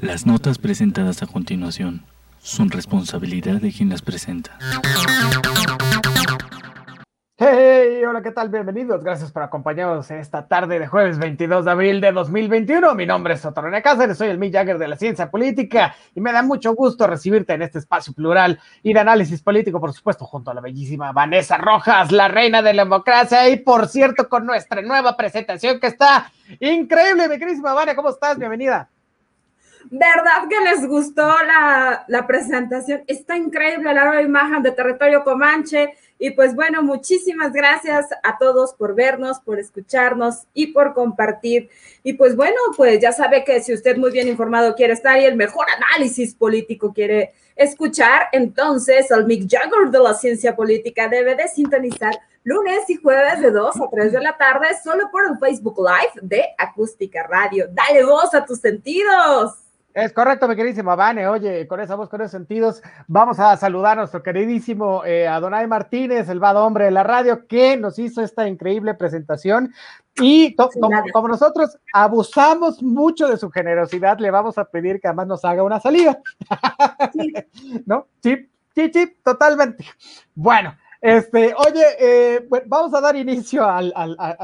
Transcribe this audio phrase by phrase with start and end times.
[0.00, 2.06] Las notas presentadas a continuación
[2.42, 4.56] son responsabilidad de quien las presenta.
[8.08, 8.48] Hola, ¿qué tal?
[8.48, 9.04] Bienvenidos.
[9.04, 12.94] Gracias por acompañarnos en esta tarde de jueves 22 de abril de 2021.
[12.94, 16.32] Mi nombre es Sotorone Cáceres, soy el Mick Jagger de la ciencia política y me
[16.32, 20.50] da mucho gusto recibirte en este espacio plural y de análisis político, por supuesto, junto
[20.50, 24.80] a la bellísima Vanessa Rojas, la reina de la democracia y, por cierto, con nuestra
[24.80, 27.96] nueva presentación que está increíble, mi queridísima Vanessa.
[27.96, 28.38] ¿Cómo estás?
[28.38, 28.88] Bienvenida.
[29.90, 33.02] ¿Verdad que les gustó la, la presentación?
[33.06, 38.74] Está increíble la nueva imagen de Territorio Comanche y pues bueno, muchísimas gracias a todos
[38.74, 41.70] por vernos, por escucharnos y por compartir.
[42.02, 45.24] Y pues bueno, pues ya sabe que si usted muy bien informado quiere estar y
[45.24, 51.34] el mejor análisis político quiere escuchar, entonces el Mick Jagger de la ciencia política debe
[51.36, 52.12] de sintonizar
[52.44, 56.20] lunes y jueves de 2 a 3 de la tarde solo por el Facebook Live
[56.20, 57.66] de Acústica Radio.
[57.72, 59.69] Dale voz a tus sentidos.
[59.92, 61.26] Es correcto, mi queridísimo Vane.
[61.26, 65.66] Oye, con esa voz, con esos sentidos, vamos a saludar a nuestro queridísimo eh, Adonai
[65.66, 69.74] Martínez, el vado hombre de la radio, que nos hizo esta increíble presentación.
[70.20, 75.44] Y como, nosotros abusamos mucho de su generosidad, le vamos a pedir que además nos
[75.44, 76.20] haga una salida.
[77.86, 78.06] ¿No?
[78.22, 79.84] Sí, sí, sí, totalmente.
[80.34, 83.94] Bueno, este, oye, eh, vamos a dar inicio al,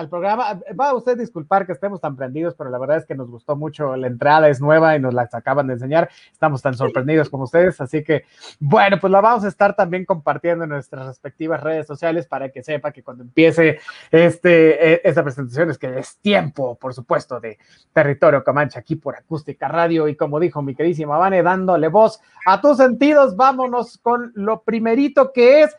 [0.08, 0.58] programa.
[0.78, 3.56] Va a usted disculpar que estemos tan prendidos, pero la verdad es que nos gustó
[3.56, 3.94] mucho.
[3.94, 6.08] La entrada es nueva y nos la acaban de enseñar.
[6.32, 7.78] Estamos tan sorprendidos como ustedes.
[7.82, 8.24] Así que,
[8.58, 12.62] bueno, pues la vamos a estar también compartiendo en nuestras respectivas redes sociales para que
[12.62, 13.78] sepa que cuando empiece
[14.10, 17.58] este, e, esta presentación es que es tiempo, por supuesto, de
[17.92, 20.08] Territorio Comanche aquí por Acústica Radio.
[20.08, 25.32] Y como dijo mi queridísima Vane, dándole voz a tus sentidos, vámonos con lo primerito
[25.34, 25.76] que es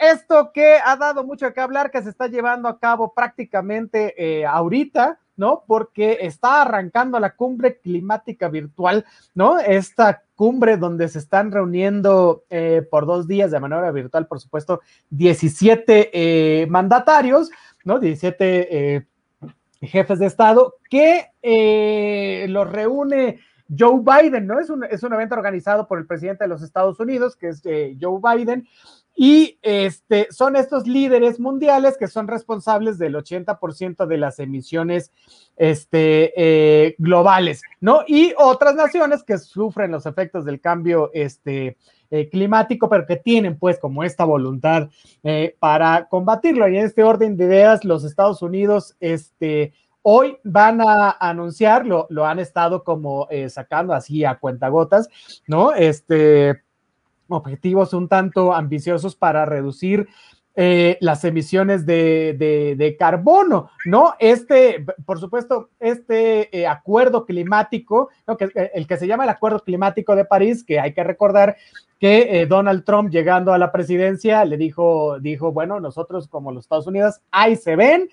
[0.00, 4.46] esto que ha dado mucho que hablar, que se está llevando a cabo prácticamente eh,
[4.46, 5.64] ahorita, ¿no?
[5.66, 9.58] Porque está arrancando la cumbre climática virtual, ¿no?
[9.58, 14.80] Esta cumbre donde se están reuniendo eh, por dos días de manera virtual, por supuesto,
[15.10, 17.50] 17 eh, mandatarios,
[17.84, 17.98] ¿no?
[17.98, 19.06] 17
[19.82, 23.40] jefes de Estado que los reúne
[23.78, 24.58] Joe Biden, ¿no?
[24.58, 27.62] Es un, es un evento organizado por el presidente de los Estados Unidos, que es
[27.62, 28.66] Joe Biden,
[29.22, 35.12] y este, son estos líderes mundiales que son responsables del 80% de las emisiones
[35.58, 38.02] este, eh, globales, ¿no?
[38.06, 41.76] Y otras naciones que sufren los efectos del cambio este,
[42.10, 44.88] eh, climático, pero que tienen pues como esta voluntad
[45.22, 46.66] eh, para combatirlo.
[46.66, 52.08] Y en este orden de ideas, los Estados Unidos, este, hoy van a anunciar, lo,
[52.24, 55.10] han estado como sacando así a cuentagotas,
[55.46, 55.74] ¿no?
[55.74, 56.62] Este
[57.36, 60.08] objetivos un tanto ambiciosos para reducir
[60.56, 64.14] eh, las emisiones de, carbono, ¿no?
[64.18, 69.60] Este, por supuesto, este eh, acuerdo climático, que, eh, el que se llama el Acuerdo
[69.60, 71.56] Climático de París, que hay que recordar
[72.00, 76.86] que Donald Trump llegando a la presidencia le dijo, dijo, bueno, nosotros como los Estados
[76.86, 78.08] Unidos, ahí se ven,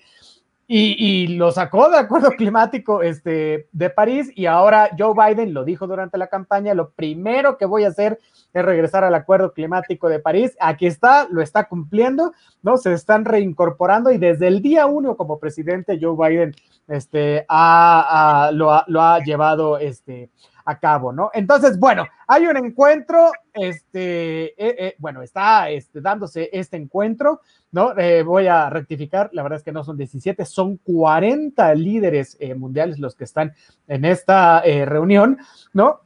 [0.70, 5.86] y, lo sacó del acuerdo climático este, de París y ahora Joe Biden lo dijo
[5.86, 8.18] durante la campaña, lo primero que voy a hacer
[8.52, 10.56] es regresar al acuerdo climático de París.
[10.60, 12.76] Aquí está, lo está cumpliendo, ¿no?
[12.76, 16.54] Se están reincorporando y desde el día uno como presidente Joe Biden
[16.86, 20.30] este, lo, ha, lo ha llevado este,
[20.68, 21.30] a cabo, ¿no?
[21.32, 27.40] Entonces, bueno, hay un encuentro, este, eh, eh, bueno, está este, dándose este encuentro,
[27.72, 27.98] ¿no?
[27.98, 32.98] Eh, voy a rectificar, la verdad es que no son 17, son 40 líderes mundiales
[32.98, 33.54] los que están
[33.86, 35.38] en esta reunión,
[35.72, 36.00] ¿no?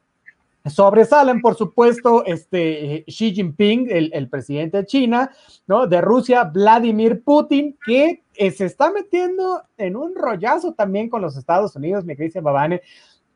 [0.64, 5.32] Sobresalen, por supuesto, este Xi Jinping, el, presidente de China,
[5.66, 5.88] ¿no?
[5.88, 11.74] De Rusia, Vladimir Putin, que se está metiendo en un rollazo también con los Estados
[11.74, 12.82] Unidos, mi querida Babane,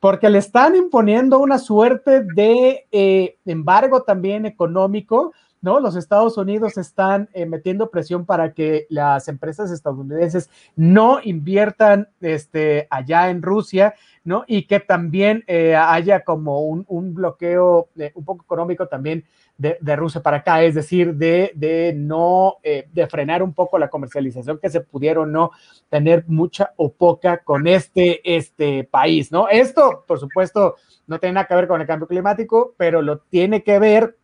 [0.07, 5.81] porque le están imponiendo una suerte de eh, embargo también económico, ¿no?
[5.81, 12.87] Los Estados Unidos están eh, metiendo presión para que las empresas estadounidenses no inviertan este,
[12.89, 14.45] allá en Rusia, ¿no?
[14.47, 19.25] Y que también eh, haya como un, un bloqueo un poco económico también
[19.59, 24.59] de, Rusia para acá, es decir, de, no, eh, de frenar un poco la comercialización
[24.59, 25.51] que se pudieron no
[25.89, 29.49] tener mucha o poca con este, este país, ¿no?
[29.49, 30.77] Esto, por supuesto,
[31.07, 34.17] no tiene nada que ver con el cambio climático, pero lo tiene que ver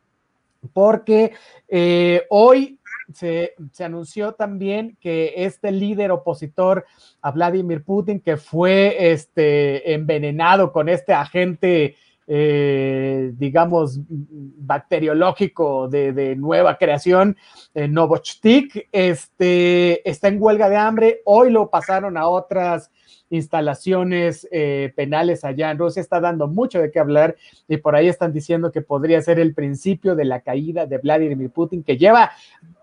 [0.72, 1.32] porque
[1.68, 2.78] eh, hoy
[3.12, 6.84] se, se, anunció también que este líder opositor
[7.20, 11.96] a Vladimir Putin, que fue este, envenenado con este agente
[12.34, 17.36] eh, digamos, bacteriológico de, nueva creación,
[17.74, 21.20] eh, Novochtik, este, está en huelga de hambre.
[21.26, 22.90] Hoy lo pasaron a otras
[23.28, 27.36] instalaciones eh, penales allá en Rusia, está dando mucho de qué hablar
[27.68, 31.50] y por ahí están diciendo que podría ser el principio de la caída de Vladimir
[31.50, 32.30] Putin, que lleva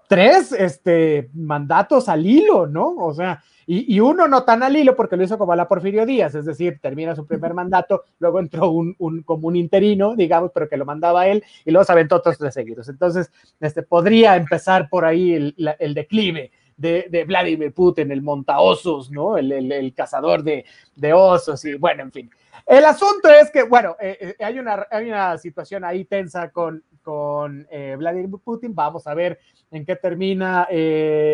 [0.10, 2.96] tres este, mandatos al hilo, ¿no?
[2.98, 6.04] O sea, y, uno no tan al hilo porque lo hizo como a la Porfirio
[6.08, 10.50] Díaz, es decir, termina su primer mandato, luego entró un, un como un interino, digamos,
[10.52, 12.90] pero que lo mandaba él, y luego se aventó otros tres seguidos.
[12.90, 19.38] Entonces, este, podría empezar por ahí el, el declive de, Vladimir Putin, el montaosos, ¿no?
[19.38, 20.66] El, cazador de,
[21.14, 22.32] osos y bueno, en fin.
[22.66, 26.84] El asunto es que, bueno, eh, eh, hay, una, hay una situación ahí tensa con,
[27.00, 28.76] con eh, Vladimir Putin.
[28.76, 29.40] Vamos a ver
[29.72, 30.68] en qué termina.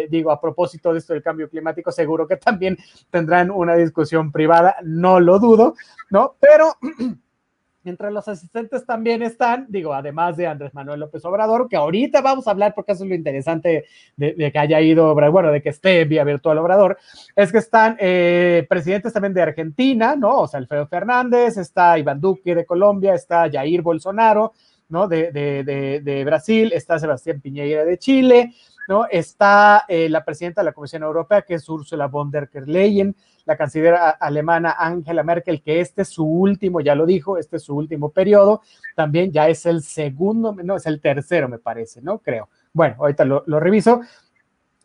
[0.10, 2.78] digo, a propósito de esto del cambio climático, seguro que también
[3.10, 5.76] tendrán una discusión privada, no lo dudo,
[6.10, 6.36] ¿no?
[6.40, 6.76] Pero
[7.86, 12.48] Entre los asistentes también están, digo, además de Andrés Manuel López Obrador, que ahorita vamos
[12.48, 13.86] a hablar porque eso es lo interesante
[14.18, 16.98] de, que haya ido, bueno, de que esté vía virtual Obrador,
[17.36, 20.42] es que están eh, presidentes también de Argentina, ¿no?
[20.42, 24.54] O sea, Alfredo Fernández, está Iván Duque de Colombia, está Jair Bolsonaro,
[24.90, 25.08] ¿no?
[25.08, 28.54] De, de, de Brasil, está Sebastián Piñera de Chile,
[28.88, 29.06] ¿no?
[29.10, 33.16] Está eh, la presidenta de la Comisión Europea, que es Ursula von der Leyen,
[33.46, 37.64] la canciller alemana Angela Merkel, que este es su último, ya lo dijo, este es
[37.64, 38.62] su último periodo,
[38.96, 42.20] también ya es el segundo, no, es el tercero, me parece, ¿no?
[42.20, 42.50] Creo.
[42.74, 44.02] Bueno, ahorita lo, reviso.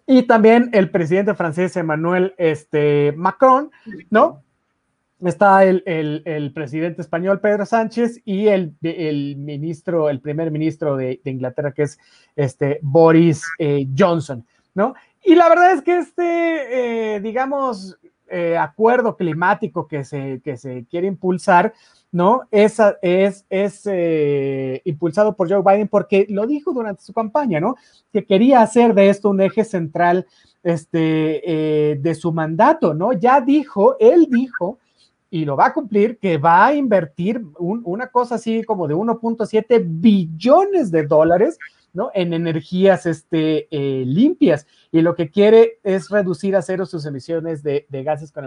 [0.07, 3.71] Y también el presidente francés Emmanuel este, Macron,
[4.11, 4.43] ¿no?
[5.25, 8.75] Está el, presidente español Pedro Sánchez y el,
[9.37, 11.99] ministro, el primer ministro de, Inglaterra, que es
[12.37, 14.95] este Boris eh, Johnson, ¿no?
[15.23, 17.99] Y la verdad es que este, eh, digamos,
[18.31, 21.75] eh, acuerdo climático que se, que se quiere impulsar,
[22.11, 22.43] ¿no?
[22.51, 27.77] Es, es, es impulsado por Joe Biden porque lo dijo durante su campaña, ¿no?
[28.11, 30.27] Que quería hacer de esto un eje central
[30.63, 33.13] este, de su mandato, ¿no?
[33.13, 34.79] Ya dijo, él dijo,
[35.31, 39.83] y lo va a cumplir, que va a invertir una cosa así como de 1.7
[39.87, 41.59] billones de dólares
[41.93, 42.11] ¿no?
[42.15, 47.63] En energías este, eh, limpias y lo que quiere es reducir a cero sus emisiones
[47.63, 48.45] de, gases con,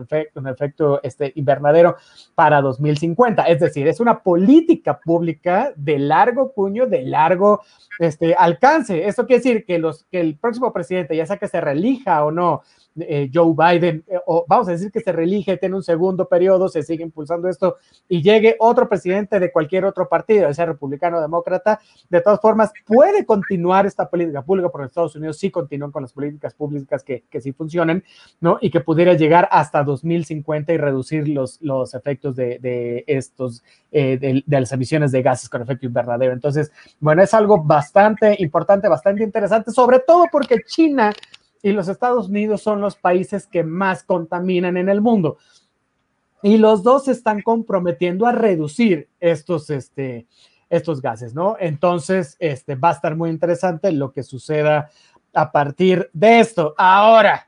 [0.48, 1.96] efecto este, invernadero
[2.36, 3.44] para 2050.
[3.44, 7.62] Es decir, es una política pública de largo puño, de largo
[8.00, 9.08] este, alcance.
[9.08, 12.32] Esto quiere decir que, los, que el próximo presidente, ya sea que se relija o
[12.32, 12.62] no,
[12.96, 16.70] eh, Joe Biden, eh, o vamos a decir que se reelige, tiene un segundo periodo,
[16.70, 21.22] se sigue impulsando esto y llegue otro presidente de cualquier otro partido, sea republicano o
[21.22, 21.80] demócrata,
[22.10, 26.14] de todas formas puede continuar esta política pública, porque Estados Unidos sí continúan con las
[26.14, 28.04] políticas públicas que, que sí funcionan,
[28.40, 28.60] ¿no?
[28.62, 34.18] Y que pudiera llegar hasta 2050 y reducir los, los efectos de, de estos, eh,
[34.18, 36.32] de, las emisiones de gases con efecto invernadero.
[36.32, 41.12] Entonces, bueno, es algo bastante importante, bastante interesante, sobre todo porque China
[41.64, 45.38] y los Estados Unidos son los países que más contaminan en el mundo.
[46.44, 50.28] Y los dos se están comprometiendo a reducir estos, este,
[50.76, 51.56] estos gases, ¿no?
[51.60, 54.90] Entonces, este, va a estar muy interesante lo que suceda
[55.34, 56.74] a partir de esto.
[56.78, 57.48] Ahora,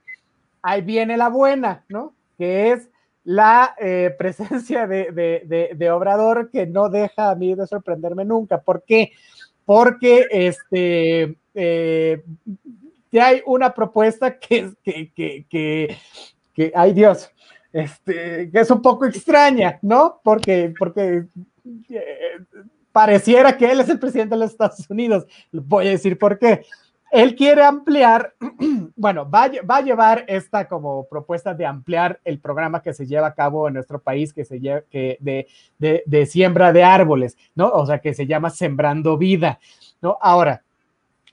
[0.62, 2.14] ahí viene la buena, ¿no?
[2.38, 2.90] Que es
[3.24, 8.62] la eh, presencia de, Obrador que no deja a mí de sorprenderme nunca.
[8.62, 9.12] ¿Por qué?
[9.66, 12.24] Porque este, eh,
[13.20, 15.98] hay una propuesta que, que, que, que,
[16.54, 17.32] que ay Dios,
[17.74, 20.22] este, que es un poco extraña, ¿no?
[20.24, 21.26] Porque, porque
[21.90, 22.40] eh,
[22.96, 25.28] pareciera que él es el presidente de los Estados Unidos.
[25.52, 26.66] Voy a decir por qué.
[27.12, 28.34] Él quiere ampliar,
[28.96, 33.28] bueno, va, va, a llevar esta como propuesta de ampliar el programa que se lleva
[33.28, 37.68] a cabo en nuestro país, que se lleva, que de, siembra de árboles, ¿no?
[37.68, 39.60] O sea, que se llama Sembrando Vida,
[40.02, 40.18] ¿no?
[40.22, 40.64] Ahora,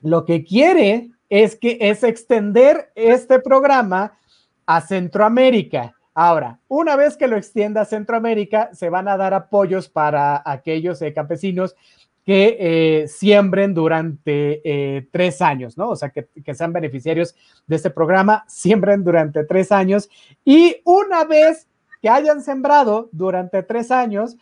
[0.01, 4.17] lo que quiere es que es extender este programa
[4.65, 5.95] a Centroamérica.
[6.13, 11.01] Ahora, una vez que lo extienda a Centroamérica, se van a dar apoyos para aquellos
[11.01, 11.75] eh, campesinos
[12.23, 15.89] que eh, siembren durante eh, tres años, ¿no?
[15.89, 17.35] O sea, que, que, sean beneficiarios
[17.67, 20.09] de este programa, siembren durante tres años
[20.45, 21.67] y una vez
[22.01, 24.37] que hayan sembrado durante tres años,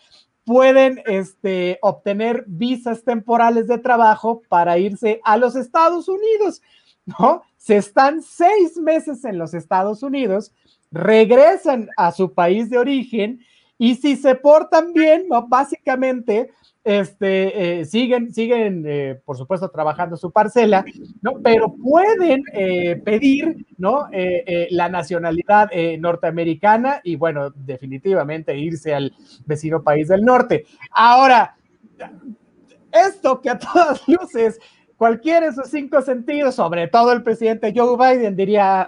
[0.45, 6.61] pueden este, obtener visas temporales de trabajo para irse a los Estados Unidos.
[7.05, 7.43] ¿no?
[7.57, 10.53] Se están seis meses en los Estados Unidos,
[10.91, 13.41] regresan a su país de origen
[13.77, 15.27] y si se portan bien.
[15.47, 16.51] Básicamente
[16.83, 20.83] este, eh, siguen, siguen eh, por supuesto, trabajando su parcela,
[21.21, 21.33] ¿no?
[21.43, 24.07] Pero pueden eh, pedir, ¿no?
[24.71, 25.69] la nacionalidad
[25.99, 29.13] norteamericana y, bueno, definitivamente irse al
[29.45, 30.65] vecino país del norte.
[30.91, 31.55] Ahora,
[32.91, 34.59] esto que a todas luces
[34.97, 38.87] cualquiera de sus cinco sentidos, sobre todo el presidente Joe Biden, diría,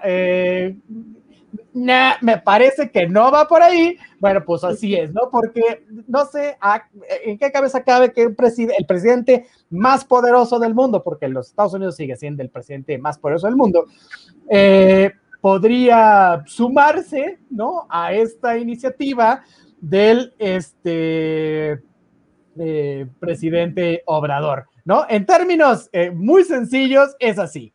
[1.73, 3.97] nah, me parece que no va por ahí.
[4.19, 5.29] Bueno, pues así es, ¿no?
[5.31, 6.57] Porque no sé
[7.25, 8.35] en qué cabeza cabe que el,
[8.77, 13.17] el presidente más poderoso del mundo, porque los Estados Unidos sigue siendo el presidente más
[13.17, 13.85] poderoso del mundo,
[14.49, 17.85] eh, podría sumarse, ¿no?
[17.89, 19.43] A esta iniciativa
[19.81, 21.81] del este,
[22.57, 25.05] eh, presidente Obrador, ¿no?
[25.09, 27.73] En términos eh, muy sencillos, es así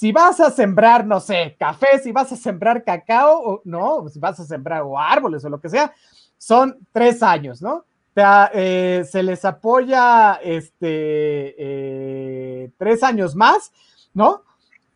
[0.00, 4.18] si vas a sembrar, no sé, café, si vas a sembrar cacao, o, no, si
[4.18, 5.92] vas a sembrar o árboles o lo que sea,
[6.38, 7.84] son tres años, ¿no?
[8.54, 13.72] Eh, se les apoya este, eh, tres años más,
[14.14, 14.42] ¿no?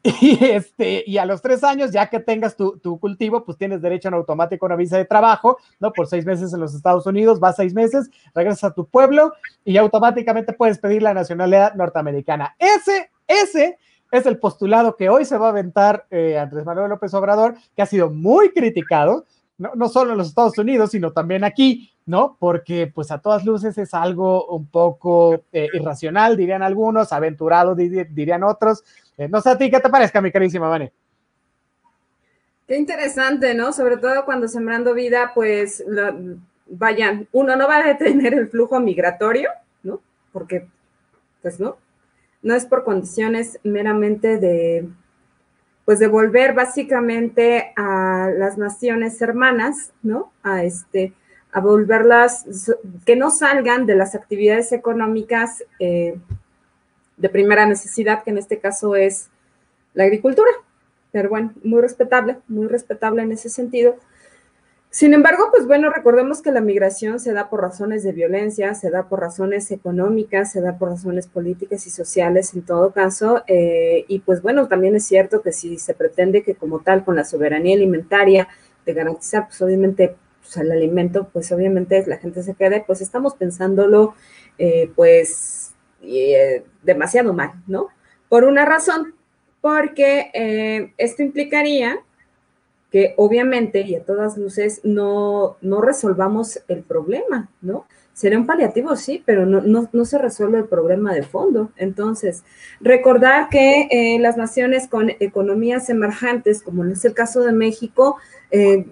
[0.22, 3.82] Y, este, y a los tres años, ya que tengas tu, tu, cultivo, pues tienes
[3.82, 5.92] derecho en automático a una visa de trabajo, ¿no?
[5.92, 9.34] Por seis meses en los Estados Unidos, vas seis meses, regresas a tu pueblo
[9.66, 12.56] y automáticamente puedes pedir la nacionalidad norteamericana.
[12.58, 13.78] Ese, ese
[14.18, 17.82] es el postulado que hoy se va a aventar eh, Andrés Manuel López Obrador, que
[17.82, 19.26] ha sido muy criticado,
[19.58, 22.36] no, solo en los Estados Unidos, sino también aquí, ¿no?
[22.38, 28.44] Porque pues a todas luces es algo un poco eh, irracional, dirían algunos, aventurado, dirían
[28.44, 28.84] otros.
[29.16, 30.92] Eh, no sé a ti, ¿qué te parezca, mi carísima Vane?
[32.66, 33.72] Qué interesante, ¿no?
[33.72, 35.84] Sobre todo cuando sembrando vida, pues,
[36.66, 39.50] vayan, uno no va a detener el flujo migratorio,
[39.82, 40.00] ¿no?
[40.32, 40.66] Porque,
[41.42, 41.76] pues, ¿no?
[42.44, 44.86] No es por condiciones meramente de,
[45.84, 50.30] pues de volver básicamente a las naciones hermanas, ¿no?
[50.42, 51.14] A este,
[51.52, 52.44] a volverlas,
[53.06, 56.18] que no salgan de las actividades económicas eh,
[57.16, 59.30] de primera necesidad, que en este caso es
[59.94, 60.50] la agricultura.
[61.12, 63.96] Pero bueno, muy respetable, muy respetable en ese sentido.
[64.94, 68.90] Sin embargo, pues bueno, recordemos que la migración se da por razones de violencia, se
[68.90, 73.42] da por razones económicas, se da por razones políticas y sociales en todo caso.
[73.48, 77.16] Eh, y pues bueno, también es cierto que si se pretende que como tal con
[77.16, 78.46] la soberanía alimentaria
[78.86, 83.34] de garantizar pues obviamente pues, el alimento, pues obviamente la gente se quede, pues estamos
[83.34, 84.14] pensándolo
[84.58, 87.88] eh, pues eh, demasiado mal, ¿no?
[88.28, 89.16] Por una razón,
[89.60, 91.98] porque esto implicaría
[92.94, 97.86] que obviamente y a todas luces no, no resolvamos el problema, ¿no?
[98.12, 101.72] Sería un paliativo, sí, pero no, no, se resuelve el problema de fondo.
[101.76, 102.44] Entonces,
[102.80, 108.16] recordar que eh, las naciones con economías emergentes, como es el caso de México,
[108.52, 108.86] eh,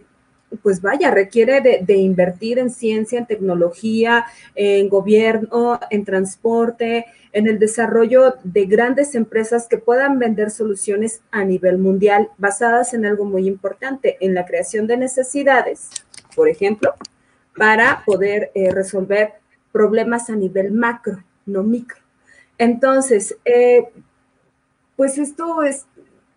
[0.63, 7.59] pues vaya, requiere de, invertir en ciencia, en tecnología, en gobierno, en transporte, en el
[7.59, 13.47] desarrollo de grandes empresas que puedan vender soluciones a nivel mundial basadas en algo muy
[13.47, 15.89] importante, en la creación de necesidades,
[16.37, 16.95] por ejemplo,
[17.57, 19.35] para poder eh, resolver
[19.73, 22.01] problemas a nivel macro, no micro.
[22.59, 23.89] Entonces, eh,
[24.97, 25.87] pues esto es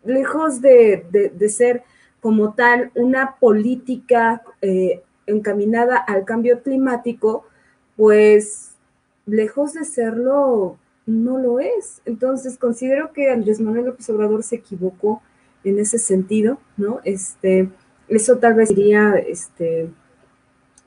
[0.05, 1.03] lejos de,
[1.49, 1.83] ser
[2.25, 7.45] como tal una política eh, encaminada al cambio climático,
[7.95, 8.71] pues
[9.27, 12.01] lejos de serlo, no lo es.
[12.03, 15.21] Entonces, considero que Andrés Manuel López Obrador se equivocó
[15.63, 16.99] en ese sentido, ¿no?
[17.03, 17.69] Este,
[18.07, 19.91] eso tal vez diría, este,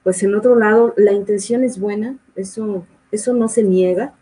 [0.02, 4.12] pues en otro lado, la intención es buena, eso, eso no se niega,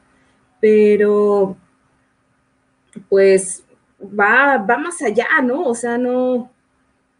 [0.61, 1.57] pero
[3.09, 3.65] pues
[4.03, 5.63] va, va más allá, ¿no?
[5.65, 6.51] O sea, no,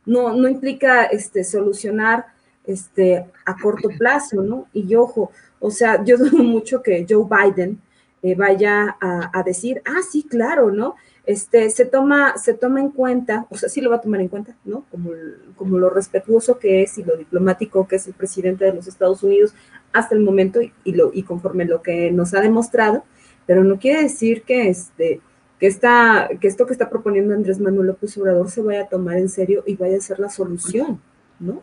[0.07, 2.27] no, no implica este, solucionar
[2.65, 4.69] este, a corto plazo, ¿no?
[4.73, 7.81] Y ojo, o sea, yo dudo mucho que Joe Biden
[8.23, 10.95] eh, vaya a, decir, ah, sí, claro, ¿no?
[11.27, 14.29] Este, se toma, se toma en cuenta, o sea, sí lo va a tomar en
[14.29, 14.85] cuenta, ¿no?
[14.91, 15.11] Como,
[15.57, 19.23] como lo respetuoso que es y lo diplomático que es el presidente de los Estados
[19.23, 19.55] Unidos
[19.93, 23.05] hasta el momento y, lo, y conforme lo que nos ha demostrado,
[23.45, 25.21] pero no quiere decir que, este,
[25.59, 29.17] que, esta, que esto que está proponiendo Andrés Manuel López Obrador se vaya a tomar
[29.17, 31.01] en serio y vaya a ser la solución,
[31.41, 31.63] ¿no?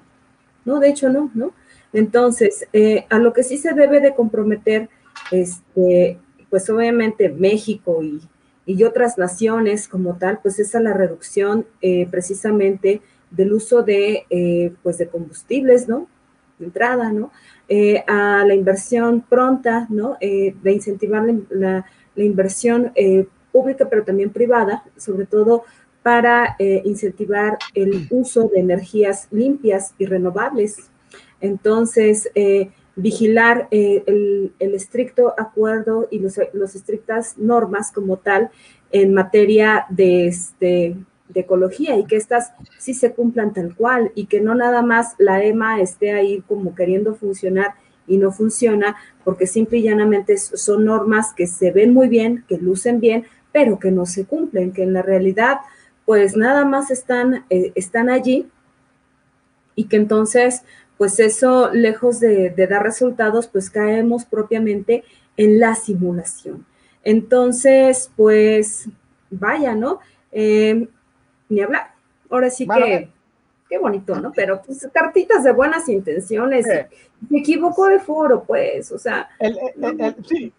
[0.65, 1.53] No, de hecho no, ¿no?
[1.91, 4.89] Entonces, eh, a lo que sí se debe de comprometer
[5.31, 6.19] este,
[6.49, 8.21] pues obviamente México y,
[8.85, 14.73] otras naciones como tal, pues es a la reducción eh, precisamente del uso de, eh,
[14.83, 16.07] pues de combustibles, ¿no?
[16.59, 17.31] De entrada, ¿no?
[17.67, 20.17] Eh, a la inversión pronta, ¿no?
[20.21, 21.85] de incentivar la,
[22.15, 22.93] la inversión
[23.53, 25.63] pública, pero también privada, sobre todo
[26.01, 30.89] para incentivar el uso de energías limpias y renovables.
[31.39, 32.29] Entonces,
[32.95, 36.37] vigilar eh, el, estricto acuerdo y los,
[36.75, 38.51] estrictas normas como tal
[38.91, 40.95] en materia de, este,
[41.29, 45.15] de ecología y que estas sí se cumplan tal cual y que no nada más
[45.17, 47.73] la EMA esté ahí como queriendo funcionar
[48.05, 52.57] y no funciona porque simple y llanamente son normas que se ven muy bien, que
[52.57, 55.59] lucen bien, pero que no se cumplen, que en la realidad
[56.05, 58.49] pues nada más están, eh, están allí
[59.75, 60.63] y que entonces
[60.97, 65.05] pues eso lejos de, dar resultados pues caemos propiamente
[65.37, 66.65] en la simulación.
[67.03, 68.89] Entonces pues
[69.29, 69.99] vaya, ¿no?
[70.33, 70.89] Eh,
[71.47, 71.93] ni hablar.
[72.29, 73.09] Ahora sí que
[73.69, 74.31] qué bonito, ¿no?
[74.35, 76.67] Pero pues cartitas de buenas intenciones.
[77.29, 79.29] Me equivoco de foro, pues, o sea.
[80.27, 80.53] sí,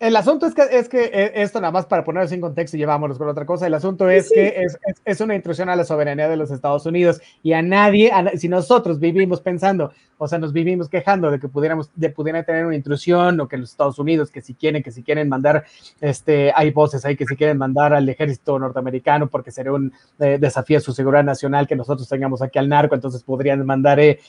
[0.00, 2.80] el asunto es que, es que eh, esto nada más para ponerlo en contexto y
[2.80, 4.64] llevámonos con otra cosa, el asunto es que
[5.04, 9.00] es, una intrusión a la soberanía de los Estados Unidos y a nadie, si nosotros
[9.00, 13.40] vivimos pensando, o sea, nos vivimos quejando de que pudiéramos, de pudieran tener una intrusión
[13.40, 15.64] o que los Estados Unidos, que si quieren, que si quieren mandar,
[16.00, 20.38] este, hay voces ahí que si quieren mandar al ejército norteamericano porque sería un eh,
[20.40, 24.20] desafío a su seguridad nacional que nosotros tengamos aquí al narco, entonces podrían mandar, eh,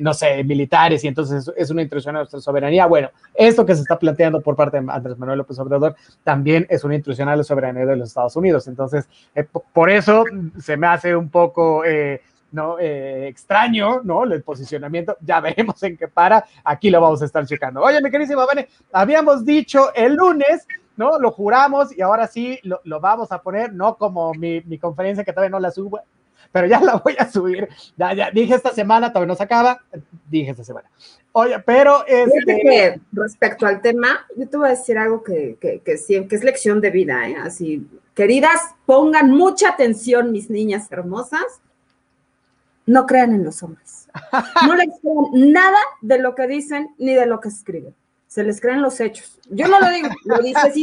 [0.00, 2.86] no sé, militares y entonces es una intrusión a nuestra soberanía.
[2.86, 6.84] Bueno, esto que se está planteando por parte de Andrés Manuel López Obrador también es
[6.84, 8.68] una intrusión a la soberanía de los Estados Unidos.
[8.68, 10.24] Entonces, eh, por eso
[10.58, 11.82] se me hace un poco...
[12.52, 12.78] ¿no?
[12.78, 14.24] Eh, extraño, ¿no?
[14.24, 17.82] El posicionamiento, ya veremos en qué para, aquí lo vamos a estar checando.
[17.82, 21.18] Oye, mi queridísima Vane, habíamos dicho el lunes, ¿no?
[21.18, 25.50] Lo juramos y ahora sí lo, vamos a poner, no como mi, conferencia que todavía
[25.50, 26.00] no la subo,
[26.56, 27.68] pero ya la voy a subir.
[27.98, 29.78] Ya, ya, dije esta semana, todavía no se acaba,
[30.26, 30.88] dije esta semana.
[31.32, 32.98] Oye, pero este...
[33.12, 36.80] respecto al tema, yo te voy a decir algo que, que, que, que es lección
[36.80, 37.36] de vida, ¿eh?
[37.36, 41.60] Así, queridas, pongan mucha atención, mis niñas hermosas,
[42.86, 44.08] no crean en los hombres.
[44.66, 47.94] No les crean nada de lo que dicen ni de lo que escriben.
[48.28, 49.38] Se les creen los hechos.
[49.50, 50.80] Yo no lo digo, lo dice sí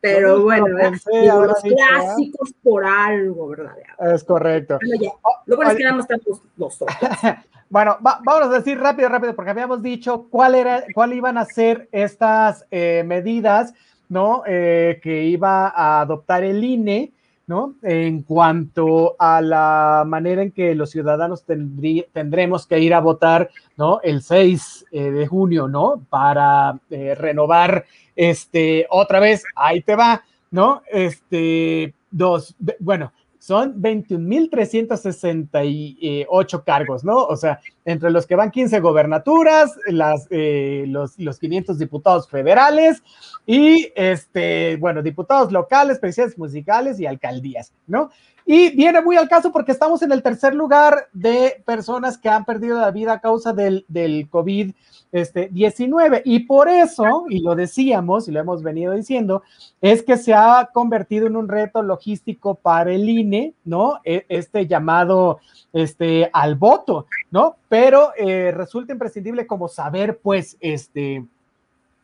[0.00, 3.74] pero bueno, los clásicos por algo, ¿verdad?
[4.14, 4.78] Es correcto.
[5.46, 6.96] luego les quedamos tantos nosotros.
[7.68, 11.88] Bueno, vamos a decir rápido, rápido, porque habíamos dicho cuál era, cuál iban a ser
[11.92, 13.74] estas eh, medidas,
[14.08, 14.42] ¿no?
[14.46, 17.12] Eh, que iba a adoptar el INE
[17.50, 17.74] ¿no?
[17.82, 24.00] En cuanto a la manera en que los ciudadanos tendremos que ir a votar, ¿no?
[24.04, 26.00] El 6 eh, de junio, ¿no?
[26.08, 30.22] Para eh, renovar, este, otra vez, ahí te va,
[30.52, 30.82] ¿no?
[30.92, 37.16] Este, dos, bueno, son 21.368 cargos, ¿no?
[37.16, 37.58] O sea,
[37.90, 43.02] entre los que van 15 gobernaturas, las, eh, los, los 500 diputados federales
[43.46, 48.10] y, este, bueno, diputados locales, presidentes musicales y alcaldías, ¿no?
[48.52, 52.44] Y viene muy al caso porque estamos en el tercer lugar de personas que han
[52.44, 54.74] perdido la vida a causa del, del COVID-19.
[55.12, 55.50] Este,
[56.24, 59.42] y por eso, y lo decíamos y lo hemos venido diciendo,
[59.80, 64.00] es que se ha convertido en un reto logístico para el INE, ¿no?
[64.04, 65.38] E, este llamado
[65.72, 67.56] este, al voto, ¿no?
[67.68, 67.79] Pero
[68.16, 71.24] eh, resulta imprescindible como saber, pues, este,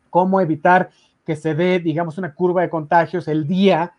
[0.09, 0.89] cómo evitar
[1.25, 3.93] que se dé, digamos, una curva de contagios el día.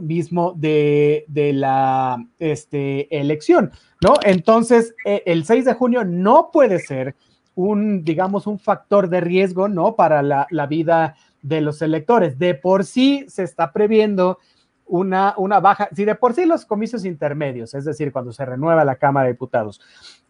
[0.00, 3.70] Mismo de, la este, elección,
[4.02, 4.14] ¿no?
[4.24, 7.14] Entonces, eh, el 6 de junio no puede ser
[7.54, 9.94] un, digamos, un factor de riesgo, ¿no?
[9.94, 12.38] Para la, vida de los electores.
[12.38, 14.38] De por sí se está previendo
[14.86, 18.84] una, una baja, si de por sí los comicios intermedios, es decir, cuando se renueva
[18.84, 19.80] la Cámara de Diputados,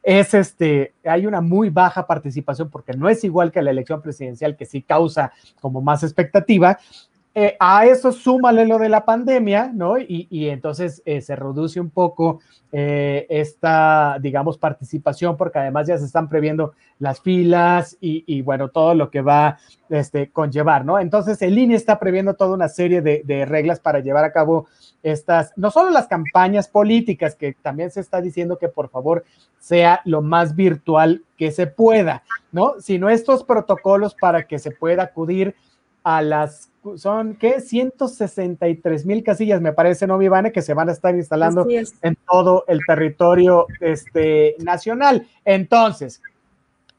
[0.02, 4.56] es este, hay una muy baja participación porque no es igual que la elección presidencial
[4.56, 6.78] que sí causa como más expectativa,
[7.40, 9.96] eh, a eso súmale lo de la pandemia, ¿no?
[9.96, 12.40] Y, entonces eh, se reduce un poco
[12.72, 18.92] eh, esta, digamos, participación, porque además ya se están previendo las filas y, bueno, todo
[18.96, 19.56] lo que va
[19.88, 20.98] este, conllevar, ¿no?
[20.98, 24.66] Entonces el INE está previendo toda una serie de reglas para llevar a cabo
[25.04, 29.24] estas, no solo las campañas políticas, que también se está diciendo que por favor
[29.60, 32.80] sea lo más virtual que se pueda, ¿no?
[32.80, 35.54] Sino estos protocolos para que se pueda acudir
[36.08, 37.60] a las, son, ¿qué?
[37.60, 40.52] 163 mil casillas, me parece, ¿no, Vivane?
[40.52, 45.26] Que se van a estar instalando en todo el territorio este, nacional.
[45.44, 46.22] Entonces,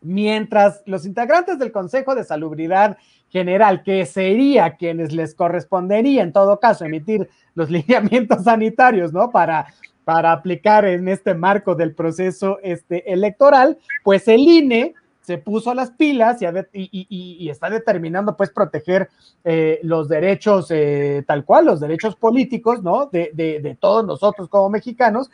[0.02, 2.98] mientras los integrantes del Consejo de Salubridad
[3.30, 9.32] General, que sería quienes les correspondería en todo caso emitir los lineamientos sanitarios, ¿no?
[9.32, 15.74] Para, para aplicar en este marco del proceso este, electoral, pues el INE se puso
[15.74, 19.10] las pilas y, está determinando pues proteger
[19.44, 23.08] eh, los derechos eh, tal cual, los derechos políticos, ¿no?
[23.08, 25.30] De, todos nosotros como mexicanos,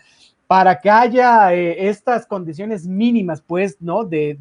[0.47, 4.03] para que haya eh, estas condiciones mínimas pues, ¿no?
[4.03, 4.35] De,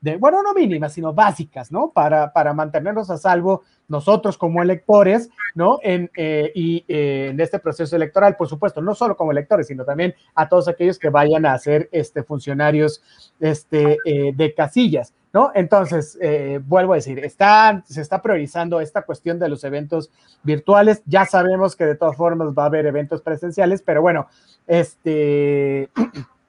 [0.00, 1.90] de, bueno, no mínimas, sino básicas, ¿no?
[1.90, 5.80] Para mantenernos a salvo nosotros como electores, ¿no?
[5.82, 9.84] En, eh, y eh, en este proceso electoral, por supuesto, no solo como electores, sino
[9.84, 13.02] también a todos aquellos que vayan a ser este, funcionarios
[13.40, 15.12] este, eh, de casillas.
[15.32, 15.52] ¿No?
[15.54, 16.18] Entonces,
[16.64, 20.10] vuelvo a decir, se está priorizando esta cuestión de los eventos
[20.42, 21.04] virtuales.
[21.06, 24.26] Ya sabemos que de todas formas va a haber eventos presenciales, pero bueno,
[24.66, 25.88] este,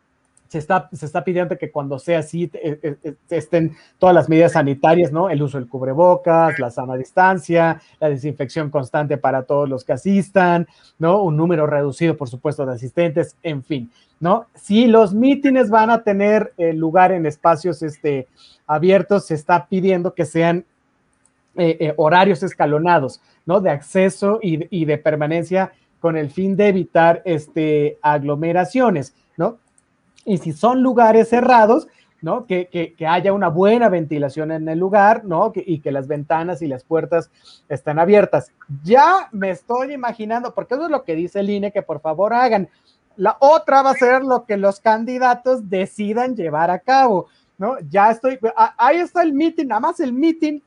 [0.52, 4.28] se está, se está pidiendo que cuando sea así eh, eh, eh, estén todas las
[4.28, 5.30] medidas sanitarias, ¿no?
[5.30, 10.68] El uso del cubrebocas, la sana distancia, la desinfección constante para todos los que asistan,
[11.00, 11.24] ¿no?
[11.24, 14.48] Un número reducido, por supuesto, de asistentes, en fin, ¿no?
[14.54, 18.28] Si los mítines van a tener lugar en espacios este,
[18.68, 20.66] abiertos, se está pidiendo que sean
[21.96, 23.62] horarios escalonados, ¿no?
[23.62, 29.60] De acceso y, y de permanencia con el fin de evitar este, aglomeraciones, ¿no?
[30.26, 31.88] Y si son lugares cerrados,
[32.22, 32.46] ¿no?
[32.46, 35.52] Que, que, haya una buena ventilación en el lugar, ¿no?
[35.56, 37.32] y que las ventanas y las puertas
[37.68, 38.52] estén abiertas.
[38.84, 42.34] Ya me estoy imaginando, porque eso es lo que dice el INE, que por favor
[42.34, 42.70] hagan.
[43.16, 47.78] La otra va a ser lo que los candidatos decidan llevar a cabo, ¿no?
[47.90, 48.40] Ya estoy,
[48.78, 50.60] ahí está el meeting, nada más el meeting,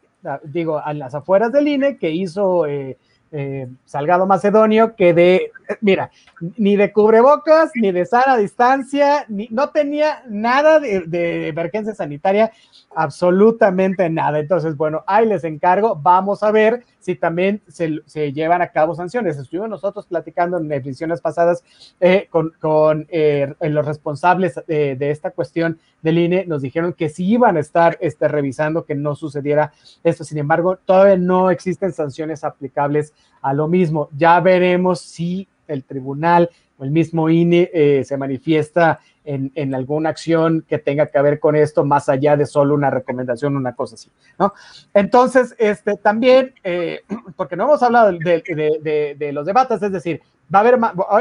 [0.45, 2.99] digo, a las afueras del INE que hizo eh,
[3.37, 6.13] eh, Salgado Macedonio que de, mira,
[6.57, 12.53] ni de cubrebocas, ni de sana distancia, ni, no tenía nada de, emergencia sanitaria,
[12.95, 14.39] absolutamente nada.
[14.39, 19.37] Entonces, bueno, ahí les encargo, vamos a ver si también se, llevan a cabo sanciones.
[19.37, 21.65] Estuvimos nosotros platicando en ediciones pasadas
[22.01, 27.09] eh, con, con eh, los responsables de, de, esta cuestión del INE, nos dijeron que
[27.09, 30.23] sí iban a estar este, revisando que no sucediera esto.
[30.23, 33.13] Sin embargo, todavía no existen sanciones aplicables
[33.43, 34.09] a lo mismo.
[34.17, 40.11] Ya veremos si el tribunal o el mismo INE eh, se manifiesta en, en, alguna
[40.11, 43.95] acción que tenga que ver con esto, más allá de solo una recomendación, una cosa
[43.95, 44.53] así, ¿no?
[44.93, 47.01] Entonces, este, también, eh,
[47.37, 50.21] porque no hemos hablado de, de, los debates, es decir,
[50.55, 50.79] va a haber,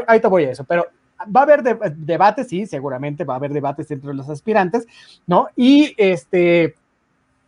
[0.07, 0.87] ahí te voy a eso, pero
[1.23, 1.63] va a haber
[1.95, 4.85] debates, sí, seguramente va a haber debates entre los aspirantes,
[5.25, 5.47] ¿no?
[5.55, 6.75] Y este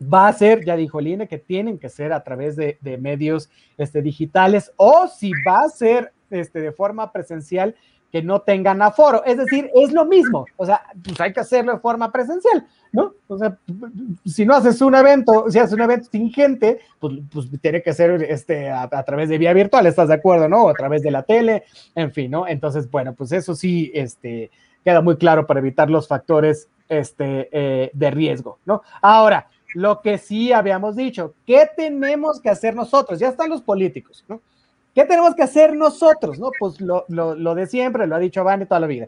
[0.02, 3.50] va a ser, ya dijo el INE, que tienen que ser a través de, medios
[3.78, 7.76] este, digitales o si va a ser este, de forma presencial
[8.12, 9.26] que no tengan aforo.
[9.26, 10.46] Es decir, es lo mismo.
[10.56, 13.14] O sea, pues hay que hacerlo de forma presencial, ¿no?
[13.28, 13.58] O sea,
[14.26, 17.94] si no haces un evento, si haces un evento sin gente, pues, pues tiene que
[17.94, 20.64] ser este, a, a, través de vía virtual, ¿estás de acuerdo, no?
[20.64, 22.48] O a través de la tele, en fin, ¿no?
[22.48, 24.50] Entonces, bueno, pues eso sí, este,
[24.86, 28.82] queda muy claro para evitar los factores este, eh, de riesgo, ¿no?
[29.02, 33.20] Ahora, lo que sí habíamos dicho, ¿qué tenemos que hacer nosotros?
[33.20, 34.42] Ya están los políticos, ¿no?
[34.94, 36.40] ¿Qué tenemos que hacer nosotros?
[36.40, 37.04] No, pues lo,
[37.56, 39.08] de siempre, lo ha dicho Vane toda la vida.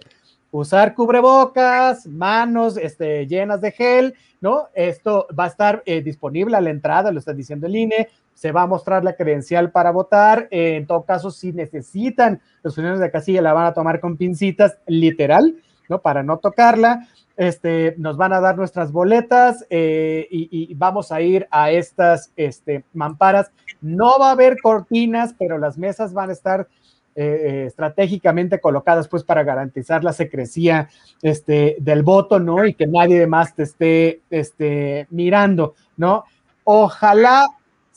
[0.52, 4.68] Usar cubrebocas, manos este, llenas de gel, ¿no?
[4.74, 8.52] Esto va a estar eh, disponible a la entrada, lo está diciendo el INE, se
[8.52, 10.50] va a mostrar la credencial para votar.
[10.52, 14.18] Eh, en todo caso, si necesitan los funcionarios de casilla, la van a tomar con
[14.18, 15.56] pincitas, literal,
[15.90, 16.00] ¿no?
[16.00, 17.08] Para no tocarla.
[17.36, 22.84] Este, nos van a dar nuestras boletas eh, y, vamos a ir a estas este,
[22.94, 23.52] mamparas.
[23.80, 26.68] No va a haber cortinas, pero las mesas van a estar
[27.16, 30.90] eh, estratégicamente colocadas pues para garantizar la secrecía
[31.22, 32.66] este, del voto, ¿no?
[32.66, 36.26] Y que nadie más te esté este, mirando, ¿no?
[36.64, 37.48] Ojalá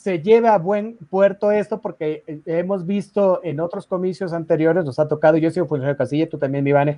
[0.00, 5.06] se lleve a buen puerto esto, porque hemos visto en otros comicios anteriores, nos ha
[5.06, 6.96] tocado, yo soy funcionario de casilla, tú también, Ivane,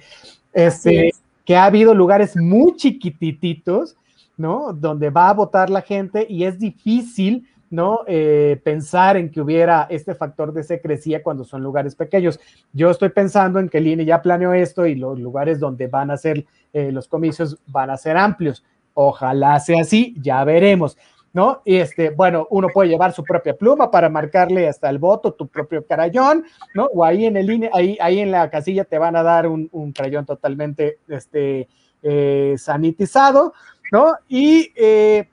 [0.52, 1.10] este,
[1.44, 3.96] que ha habido lugares muy chiquitititos,
[4.36, 4.72] ¿no?
[4.72, 8.02] Donde va a votar la gente y es difícil, ¿no?
[8.06, 12.38] Eh, pensar en que hubiera este factor de secrecía cuando son lugares pequeños.
[12.72, 16.12] Yo estoy pensando en que el INE ya planeó esto y los lugares donde van
[16.12, 18.64] a ser eh, los comicios van a ser amplios.
[18.94, 20.96] Ojalá sea así, ya veremos.
[21.32, 21.62] ¿No?
[21.64, 25.48] Y este, bueno, uno puede llevar su propia pluma para marcarle hasta el voto, tu
[25.48, 26.86] propio crayón, ¿no?
[26.86, 29.68] O ahí en el INE, ahí, ahí en la casilla te van a dar un,
[29.72, 31.68] un crayón totalmente este,
[32.02, 33.54] eh, sanitizado,
[33.90, 34.14] ¿no?
[34.28, 35.28] Y eh,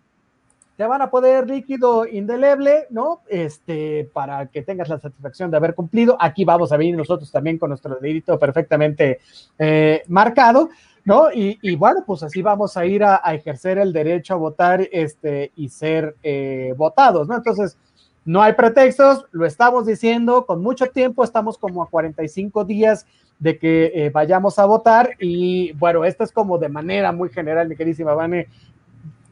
[0.79, 3.21] te van a poder líquido indeleble, ¿no?
[3.27, 6.15] Este, para que tengas la satisfacción de haber cumplido.
[6.17, 9.19] Aquí vamos a venir nosotros también con nuestro dedito perfectamente
[9.57, 10.69] eh, marcado.
[11.05, 11.31] ¿No?
[11.33, 15.69] Y, bueno, pues así vamos a ir a, ejercer el derecho a votar este, y
[15.69, 17.35] ser eh, votados, ¿no?
[17.35, 17.77] Entonces,
[18.25, 23.05] no hay pretextos, lo estamos diciendo con mucho tiempo, estamos como a 45 días
[23.39, 27.69] de que eh, vayamos a votar y bueno, esto es como de manera muy general,
[27.69, 28.47] mi queridísima Vane,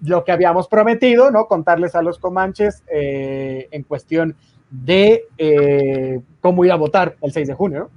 [0.01, 1.47] lo que habíamos prometido, ¿no?
[1.47, 4.36] Contarles a los comanches eh, en cuestión
[4.69, 5.25] de
[6.41, 7.96] cómo ir a votar el 6 de junio, ¿no?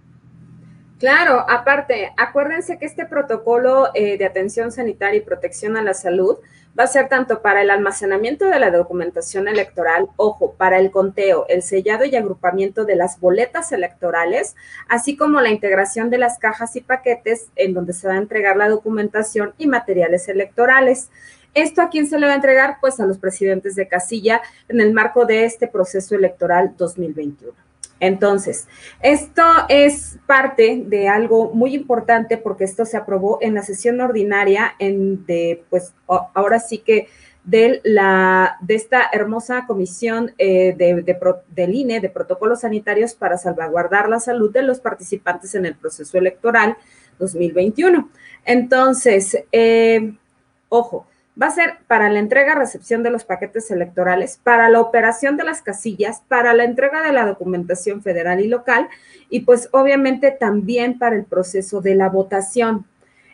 [1.00, 6.36] Claro, aparte, acuérdense que este protocolo eh, de atención sanitaria y protección a la salud
[6.78, 11.46] va a ser tanto para el almacenamiento de la documentación electoral, ojo, para el conteo,
[11.48, 14.56] el sellado y agrupamiento de las boletas electorales,
[14.90, 18.58] así como la integración de las cajas y paquetes en donde se va a entregar
[18.58, 21.08] la documentación y materiales electorales.
[21.54, 22.76] ¿Esto a quién se le va a entregar?
[22.78, 27.69] Pues a los presidentes de casilla en el marco de este proceso electoral 2021.
[28.00, 28.66] Entonces,
[29.02, 34.74] esto es parte de algo muy importante porque esto se aprobó en la sesión ordinaria
[34.78, 37.08] en de, pues, ahora sí que
[37.44, 41.16] de, la, de esta hermosa comisión eh, de,
[41.48, 46.18] del INE de protocolos sanitarios para salvaguardar la salud de los participantes en el proceso
[46.18, 46.76] electoral
[47.18, 48.10] 2021.
[48.44, 50.14] Entonces, eh,
[50.68, 51.06] ojo,
[51.40, 55.44] va a ser para la entrega, recepción de los paquetes electorales, para la operación de
[55.44, 58.88] las casillas, para la entrega de la documentación federal y local
[59.28, 62.86] y pues obviamente también para el proceso de la votación.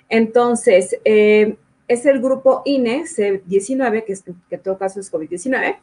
[0.08, 1.56] Entonces, eh,
[1.88, 4.14] es el grupo INE C19, que,
[4.50, 5.76] en todo caso es COVID-19.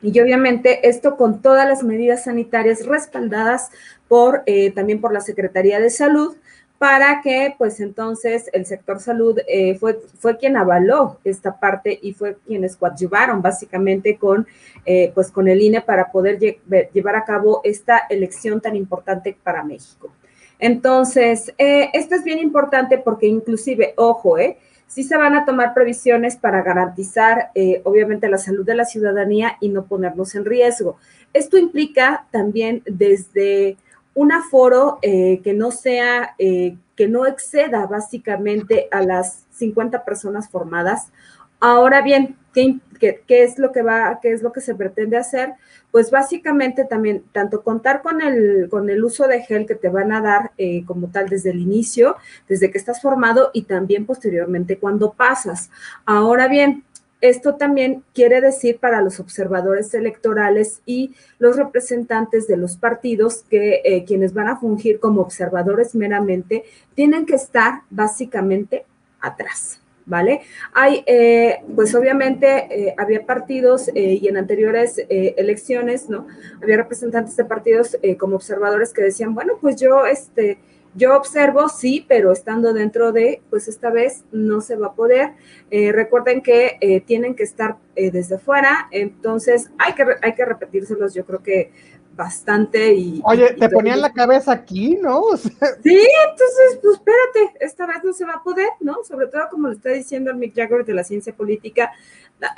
[0.00, 3.70] Y obviamente esto con todas las medidas sanitarias respaldadas
[4.06, 6.36] por eh, también por la Secretaría de Salud,
[6.78, 12.12] para que pues entonces el sector salud eh, fue, fue quien avaló esta parte y
[12.12, 14.46] fue quienes coadyuvaron básicamente con,
[14.86, 19.64] eh, pues con el INE para poder llevar a cabo esta elección tan importante para
[19.64, 20.12] México.
[20.60, 25.74] Entonces, eh, esto es bien importante porque inclusive, ojo, eh, sí se van a tomar
[25.74, 27.50] previsiones para garantizar,
[27.84, 30.96] obviamente, la salud de la ciudadanía y no ponernos en riesgo.
[31.32, 33.76] Esto implica también desde
[34.18, 40.50] un aforo eh, que no sea, eh, que no exceda básicamente a las 50 personas
[40.50, 41.12] formadas.
[41.60, 42.80] Ahora bien, ¿qué,
[43.28, 45.52] es lo que va, qué es lo que se pretende hacer?
[45.92, 50.10] Pues básicamente también, tanto contar con el, con el uso de gel que te van
[50.10, 52.16] a dar eh, como tal desde el inicio,
[52.48, 55.70] desde que estás formado y también posteriormente cuando pasas.
[56.04, 56.82] Ahora bien,
[57.20, 63.80] esto también quiere decir para los observadores electorales y los representantes de los partidos que
[63.84, 68.84] eh, quienes van a fungir como observadores meramente tienen que estar básicamente
[69.20, 69.80] atrás.
[70.06, 70.40] ¿Vale?
[70.72, 76.26] Hay, eh, pues obviamente eh, había partidos y en anteriores elecciones, ¿no?
[76.62, 80.56] Había representantes de partidos como observadores que decían, bueno, pues yo, este,
[80.98, 85.32] yo observo, sí, pero estando dentro de, pues esta vez no se va a poder.
[85.70, 90.44] Eh, recuerden que eh, tienen que estar eh, desde fuera, entonces hay que, hay que
[90.44, 91.70] repetírselos, yo creo que
[92.18, 93.22] bastante y...
[93.24, 95.22] Oye, te ponían la cabeza aquí, ¿no?
[95.36, 99.04] sí, entonces, pues espérate, esta vez no se va a poder, ¿no?
[99.04, 101.92] Sobre todo como lo está diciendo el Mick Jagger de la ciencia política,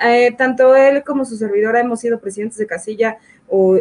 [0.02, 3.18] eh, tanto él como su servidora hemos sido presidentes de casilla
[3.50, 3.76] o,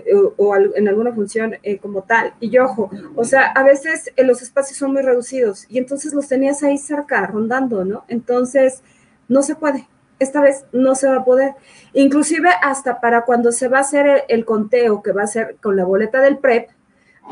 [0.76, 2.34] en alguna función eh, como tal.
[2.40, 6.28] Y ojo, o sea, a veces eh, los espacios son muy reducidos y entonces los
[6.28, 8.04] tenías ahí cerca, rondando, ¿no?
[8.08, 8.82] Entonces,
[9.28, 9.88] no se puede.
[10.18, 11.54] Esta vez no se va a poder.
[11.94, 15.78] Inclusive hasta para cuando se va a hacer el, conteo que va a ser con
[15.78, 16.70] la boleta del PREP,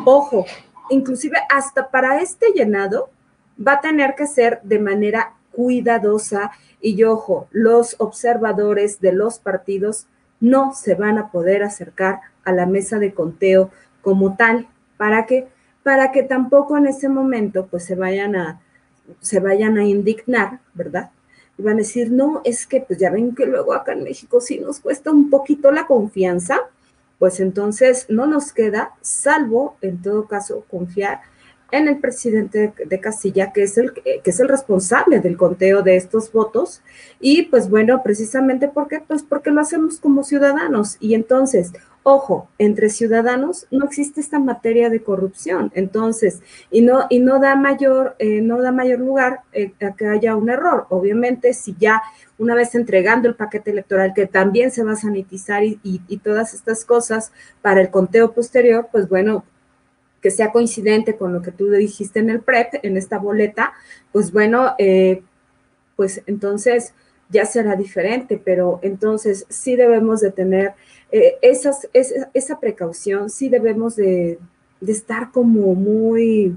[0.06, 0.45] ojo,
[0.89, 3.10] inclusive hasta para este llenado
[3.65, 10.08] va a tener que ser de manera cuidadosa y ojo, los observadores de los partidos
[10.39, 13.71] no se van a poder acercar a la mesa de conteo
[14.02, 14.67] como tal.
[14.97, 15.47] ¿Para que
[15.84, 18.60] Para que tampoco en ese momento pues se vayan a,
[19.21, 21.12] se vayan a indignar, ¿verdad?
[21.58, 24.41] Y van a decir, no, es que pues ya ven que luego acá en México
[24.41, 26.60] sí nos cuesta un poquito la confianza,
[27.19, 31.21] pues entonces no nos queda, salvo en todo caso, confiar
[31.71, 35.95] en el presidente de Castilla, que es el que es el responsable del conteo de
[35.97, 36.82] estos votos.
[37.19, 40.97] Y pues bueno, precisamente porque pues porque lo hacemos como ciudadanos.
[40.99, 47.19] Y entonces, ojo, entre ciudadanos no existe esta materia de corrupción, entonces y no y
[47.19, 50.86] no da mayor eh, no da mayor lugar eh, a que haya un error.
[50.89, 52.01] Obviamente, si ya
[52.38, 56.53] una vez entregando el paquete electoral que también se va a sanitizar y, y todas
[56.53, 59.43] estas cosas para el conteo posterior, pues bueno,
[60.28, 63.72] que sea coincidente con lo que tú dijiste en el PREP, en esta boleta,
[64.12, 65.22] pues bueno, eh,
[65.96, 66.94] pues entonces
[67.30, 70.74] ya será diferente, pero entonces sí debemos de tener
[71.13, 74.38] eh, esas, esa, precaución, sí debemos de,
[74.86, 76.54] estar como muy,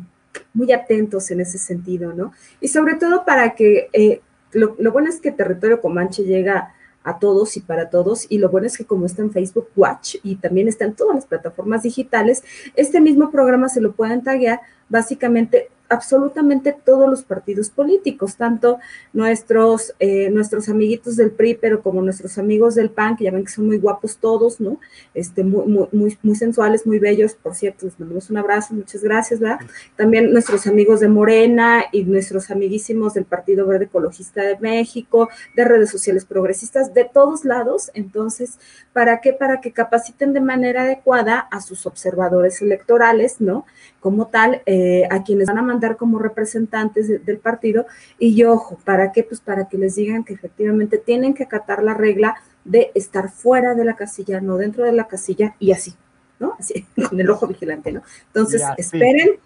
[0.53, 2.33] muy atentos en ese sentido, ¿no?
[2.61, 7.19] Y sobre todo para que, eh, lo, lo, bueno es que Territorio Comanche llega a
[7.19, 8.27] todos y para todos.
[8.29, 11.15] Y lo bueno es que como está en Facebook Watch y también está en todas
[11.15, 12.43] las plataformas digitales,
[12.77, 18.79] este mismo programa se lo pueden taguear básicamente absolutamente todos los partidos políticos, tanto
[19.13, 23.45] nuestros, eh, nuestros amiguitos del PRI, pero como nuestros amigos del PAN, que ya ven
[23.45, 24.79] que son muy guapos todos, ¿no?
[25.15, 29.41] Este, muy, muy, muy, sensuales, muy bellos, por cierto, les mandamos un abrazo, muchas gracias,
[29.41, 29.59] ¿verdad?
[29.97, 35.65] También nuestros amigos de Morena y nuestros amiguísimos del Partido Verde Ecologista de México, de
[35.65, 37.91] redes sociales progresistas, de todos lados.
[37.95, 38.59] Entonces,
[38.93, 39.33] ¿para qué?
[39.33, 43.67] Para que capaciten de manera adecuada a sus observadores electorales, ¿no?
[43.99, 47.87] Como tal, eh, a quienes van a mandar como representantes del partido.
[48.19, 49.23] Y ojo, ¿para qué?
[49.25, 53.75] Pues para que les digan que efectivamente tienen que acatar la regla de estar fuera
[53.75, 55.95] de la casilla, no dentro de la casilla y así,
[56.39, 56.55] ¿no?
[56.59, 58.03] Así, con el ojo vigilante, ¿no?
[58.29, 59.39] Entonces, esperen,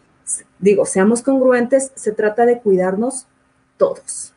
[0.58, 3.26] digo, seamos congruentes, se trata de cuidarnos
[3.76, 4.33] todos.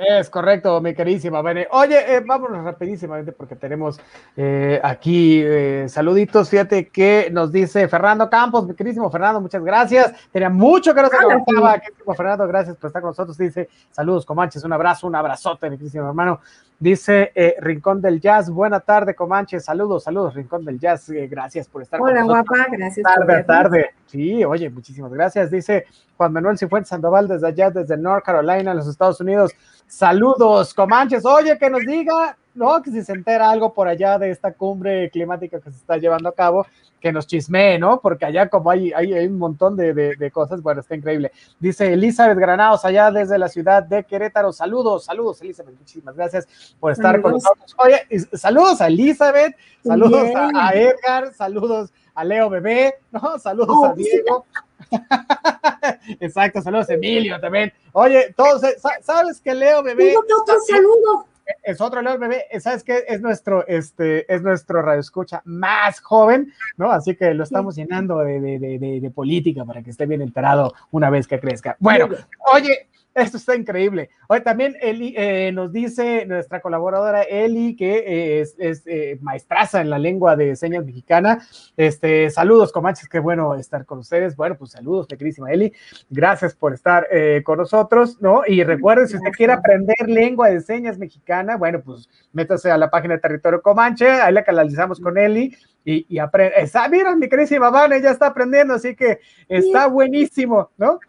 [0.00, 1.66] Es correcto, mi queridísima Bene.
[1.72, 3.98] Oye, eh, vámonos rapidísimamente porque tenemos
[4.36, 6.48] eh, aquí eh, saluditos.
[6.48, 10.12] Fíjate que nos dice Fernando Campos, mi queridísimo Fernando, muchas gracias.
[10.30, 11.82] Tenía mucho que no se conectaba.
[12.16, 13.36] Fernando, gracias por estar con nosotros.
[13.36, 16.38] Dice saludos, Comanches, un abrazo, un abrazote, mi queridísimo hermano.
[16.80, 19.64] Dice Rincón del Jazz, buena tarde, Comanches.
[19.64, 21.10] Saludos, saludos, Rincón del Jazz.
[21.28, 22.30] gracias por estar con nosotros.
[22.30, 23.02] Hola, guapa, gracias.
[23.02, 23.90] Tarde, tarde.
[24.06, 25.50] Sí, oye, muchísimas gracias.
[25.50, 25.86] Dice
[26.16, 29.52] Juan Manuel Cifuentes Sandoval desde allá, desde North Carolina, en los Estados Unidos.
[29.88, 31.24] Saludos, Comanches.
[31.24, 32.80] Oye, que nos diga, ¿no?
[32.80, 36.28] Que si se entera algo por allá de esta cumbre climática que se está llevando
[36.28, 36.64] a cabo,
[37.00, 38.00] que nos chismee, ¿no?
[38.00, 41.32] Porque allá como hay, hay, un montón de, cosas, bueno, está increíble.
[41.58, 44.52] Dice Elizabeth Granados, allá desde la ciudad de Querétaro.
[44.52, 45.76] Saludos, saludos, Elizabeth.
[45.78, 47.74] Muchísimas gracias por estar con nosotros.
[47.78, 53.38] Oye, saludos a Elizabeth, saludos a, Edgar, saludos a Leo Bebé, ¿no?
[53.38, 54.46] Saludos a oh, Diego.
[56.20, 57.72] Exacto, saludos Emilio también.
[57.92, 60.14] Oye, todos, eh, ¿sabes que Leo Bebé?
[60.16, 61.26] otro saludo.
[61.62, 63.04] Es otro Leo Bebé, ¿sabes qué?
[63.08, 66.90] Es nuestro, este, es nuestro radio escucha más joven, ¿no?
[66.90, 70.74] Así que lo estamos llenando de, de, de, de política para que esté bien enterado
[70.90, 71.76] una vez que crezca.
[71.80, 72.08] Bueno,
[72.52, 74.10] oye, esto está increíble.
[74.28, 79.98] Hoy también Eli, eh, nos dice nuestra colaboradora Eli, que es, eh, maestraza en la
[79.98, 81.46] lengua de señas mexicana.
[81.76, 84.36] Este, saludos, Comanches, qué bueno estar con ustedes.
[84.36, 85.72] Bueno, pues saludos, queridísima Eli.
[86.10, 88.42] Gracias por estar eh, con nosotros, ¿no?
[88.46, 92.90] Y recuerden, si usted quiere aprender lengua de señas mexicana, bueno, pues métase a la
[92.90, 95.54] página de Territorio Comanche, ahí la canalizamos con Eli
[95.84, 96.68] y, y aprende.
[96.90, 101.00] Mira, mi queridísima Vane ya está aprendiendo, así que está buenísimo, ¿no?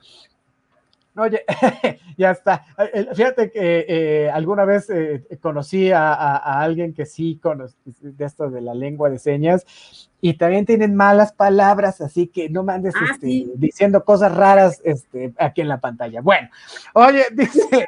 [1.20, 1.44] Oye,
[2.18, 2.66] ya está.
[3.14, 8.62] Fíjate que eh, alguna vez eh, conocí a, alguien que sí conoce de esto de
[8.62, 9.66] la lengua de señas
[10.22, 15.34] y también tienen malas palabras, así que no mandes ah, este, diciendo cosas raras este,
[15.38, 16.22] aquí en la pantalla.
[16.22, 16.50] Bueno,
[16.94, 17.86] oye, dice.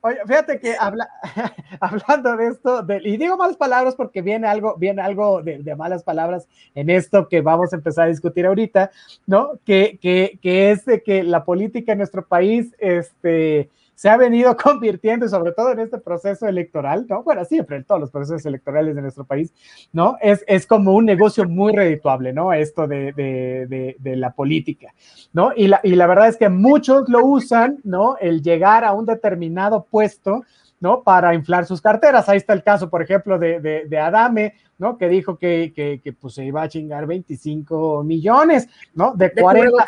[0.00, 1.08] Oye, fíjate que habla,
[1.80, 6.46] hablando de esto, y digo malas palabras porque viene algo, viene algo de, malas palabras
[6.76, 8.92] en esto que vamos a empezar a discutir ahorita,
[9.26, 9.58] ¿no?
[9.64, 14.56] Que, que, que es de que la política en nuestro país, este, se ha venido
[14.62, 17.24] convirtiendo, sobre todo en este proceso electoral, ¿no?
[17.24, 19.52] Bueno, siempre en todos los procesos electorales de nuestro país,
[19.92, 20.16] ¿no?
[20.20, 22.52] Es, es como un negocio muy redituable, ¿no?
[22.52, 24.94] Esto de, de, de, la política,
[25.32, 25.50] ¿no?
[25.56, 28.16] Y la, y la verdad es que muchos lo usan, ¿no?
[28.20, 30.44] El llegar a un determinado puesto,
[30.78, 31.02] ¿no?
[31.02, 32.28] Para inflar sus carteras.
[32.28, 34.96] Ahí está el caso, por ejemplo, de, de, Adame, ¿no?
[34.96, 39.12] Que dijo que, que, que, pues se iba a chingar 25 millones, ¿no?
[39.14, 39.82] De 40, de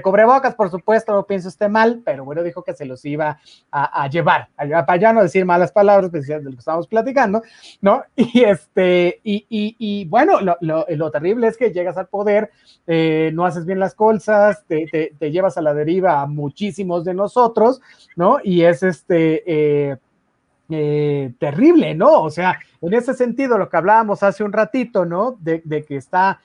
[0.00, 3.38] cubrebocas, por supuesto, no pienso esté mal, pero bueno, dijo que se los iba
[3.70, 7.42] a, llevar, para ya no decir malas palabras, pues, de lo que estábamos platicando,
[7.80, 8.02] ¿no?
[8.16, 12.50] Y este, y, y, bueno, lo, lo, terrible es que llegas al poder,
[12.86, 14.86] eh, no haces bien las cosas, te,
[15.18, 17.82] te, llevas a la deriva a muchísimos de nosotros,
[18.16, 18.38] ¿no?
[18.42, 19.96] Y es este, eh,
[20.70, 22.22] eh, terrible, ¿no?
[22.22, 25.36] O sea, en ese sentido, lo que hablábamos hace un ratito, ¿no?
[25.40, 26.40] De, de que está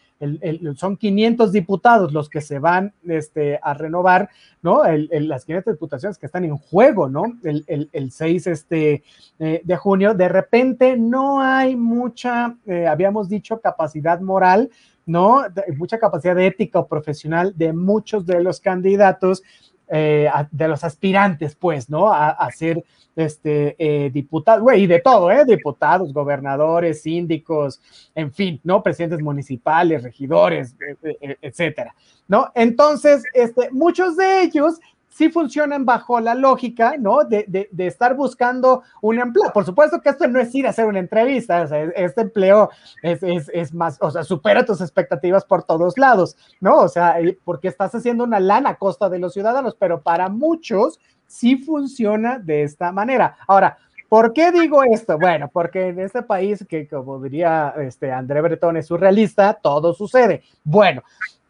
[0.76, 4.30] son 500 diputados los que se van este, a renovar,
[4.62, 4.84] ¿no?
[4.86, 7.24] las 500 diputaciones que están en juego, ¿no?
[7.44, 9.04] El, 6 este,
[9.40, 14.70] eh, de junio, de repente no hay mucha, eh, habíamos dicho, capacidad moral,
[15.06, 15.44] ¿no?
[15.78, 19.42] mucha capacidad ética o profesional de muchos de los candidatos
[19.90, 22.12] eh, de los aspirantes, pues, ¿no?
[22.12, 22.84] A, ser
[23.16, 25.46] este, eh, diputados, güey, y de todo, ¿eh?
[25.46, 27.82] Diputados, gobernadores, síndicos,
[28.14, 28.84] en fin, ¿no?
[28.84, 31.96] Presidentes municipales, regidores, eh, etcétera,
[32.28, 32.52] ¿no?
[32.54, 37.24] Entonces, este, muchos de ellos sí funcionan bajo la lógica, ¿no?
[37.24, 39.52] De, de, estar buscando un empleo.
[39.52, 42.70] Por supuesto que esto no es ir a hacer una entrevista, o sea, este empleo
[43.02, 46.78] es, es, más, o sea, supera tus expectativas por todos lados, ¿no?
[46.78, 51.00] O sea, porque estás haciendo una lana a costa de los ciudadanos, pero para muchos
[51.26, 53.38] sí funciona de esta manera.
[53.48, 53.78] Ahora,
[54.10, 55.18] ¿Por qué digo esto?
[55.20, 60.44] Bueno, porque en este país, que como diría este André Breton es surrealista, todo sucede.
[60.64, 61.04] Bueno,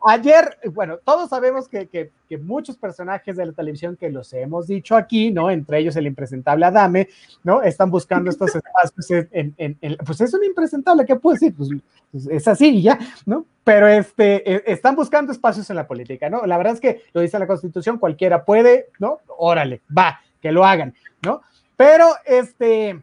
[0.05, 4.67] ayer, bueno, todos sabemos que, que, que, muchos personajes de la televisión que los hemos
[4.67, 5.49] dicho aquí, ¿no?
[5.49, 7.09] Entre ellos el impresentable Adame,
[7.43, 7.61] ¿no?
[7.61, 11.53] Están buscando estos espacios en, en, en pues es un impresentable, ¿qué puedo decir?
[11.55, 11.69] Pues,
[12.11, 13.45] pues es así y ya, ¿no?
[13.63, 16.45] Pero este, e, están buscando espacios en la política, ¿no?
[16.45, 19.19] La verdad es que lo dice la Constitución, cualquiera puede, ¿no?
[19.37, 20.93] Órale, va, que lo hagan,
[21.23, 21.41] ¿no?
[21.75, 23.01] Pero este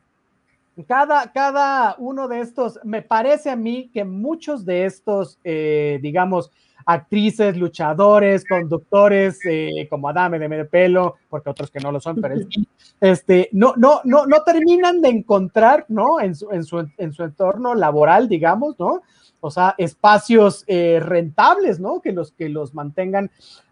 [0.89, 6.51] cada, cada uno de estos, me parece a mí que muchos de estos, eh, digamos,
[6.87, 12.21] actrices, luchadores, conductores, eh, como Adame de medio pelo, porque otros que no lo son,
[12.21, 12.35] pero
[13.01, 16.21] este, no, no, no, no terminan de encontrar, ¿no?
[16.21, 19.03] En su, en su, en su entorno laboral, digamos, ¿no?
[19.41, 22.01] O sea, espacios eh, rentables, ¿no?
[22.01, 23.31] Que los, que los mantengan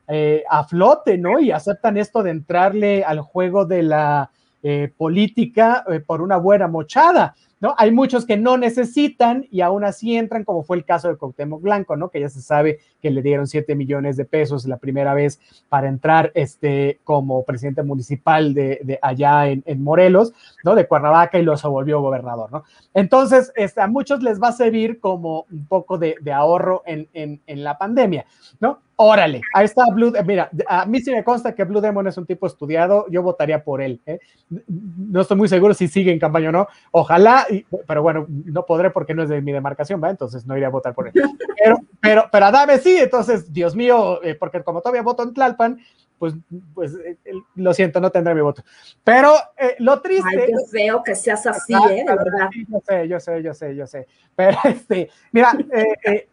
[0.09, 1.39] eh, a flote, ¿no?
[1.39, 4.31] Y aceptan esto de entrarle al juego de la
[4.65, 7.35] eh, política eh, por una buena mochada.
[7.63, 7.77] ¿No?
[7.79, 11.63] Hay muchos que no necesitan y aún así entran, como fue el caso de Cuauhtémoc
[11.63, 12.11] Blanco, ¿no?
[12.11, 15.89] Que ya se sabe que le dieron 7 millones de pesos la primera vez para
[15.89, 20.35] entrar este, como presidente municipal de, de allá en, en, Morelos,
[20.65, 20.75] ¿no?
[20.75, 22.65] De Cuernavaca y lo se volvió gobernador, ¿no?
[22.95, 27.09] Entonces, este, a muchos les va a servir como un poco de, de ahorro en,
[27.15, 28.27] en, en la pandemia,
[28.59, 28.81] ¿no?
[29.05, 30.13] Órale, ahí está Blue.
[30.25, 33.65] Mira, a mí sí me consta que Blue Demon es un tipo estudiado, yo votaría
[33.65, 34.01] por él.
[34.07, 34.21] ¿eh?
[34.69, 36.69] No estoy muy seguro si sigue en campaña o no.
[36.93, 37.45] Ojalá,
[37.89, 40.09] pero bueno, no podré porque no es de mi demarcación, ¿va?
[40.09, 41.15] Entonces no iré a votar por él.
[41.57, 45.81] Pero, pero, pero Adame sí, entonces, Dios mío, eh, porque como todavía voto en Tlalpan,
[46.17, 46.35] pues,
[46.73, 47.17] pues eh,
[47.57, 48.63] lo siento, no tendré mi voto.
[49.03, 50.29] Pero eh, lo triste.
[50.31, 52.05] Ay, qué feo que seas así, ¿eh?
[52.07, 52.51] De verdad.
[52.69, 54.07] Yo sé, yo sé, yo sé, yo sé.
[54.37, 55.59] Pero este, mira,
[56.05, 56.29] eh,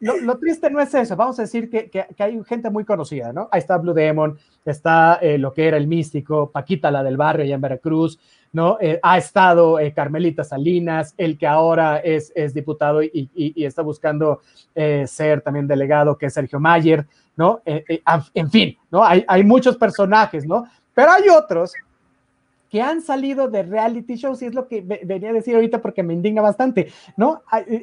[0.00, 3.32] lo, lo, triste no es eso, vamos a decir que, que, hay gente muy conocida,
[3.32, 3.48] ¿no?
[3.52, 7.44] Ahí está Blue Demon, está eh, lo que era el místico, Paquita la del barrio
[7.44, 8.18] allá en Veracruz,
[8.52, 8.78] ¿no?
[8.80, 13.82] Eh, ha estado eh, Carmelita Salinas, el que ahora es, es diputado y, y, está
[13.82, 14.40] buscando
[14.74, 17.60] ser también delegado, que es Sergio Mayer, ¿no?
[17.64, 19.04] en fin, ¿no?
[19.04, 20.64] Hay, hay muchos personajes, ¿no?
[20.94, 21.74] Pero hay otros
[22.70, 26.04] que han salido de reality shows, y es lo que venía a decir ahorita porque
[26.04, 27.42] me indigna bastante, ¿no?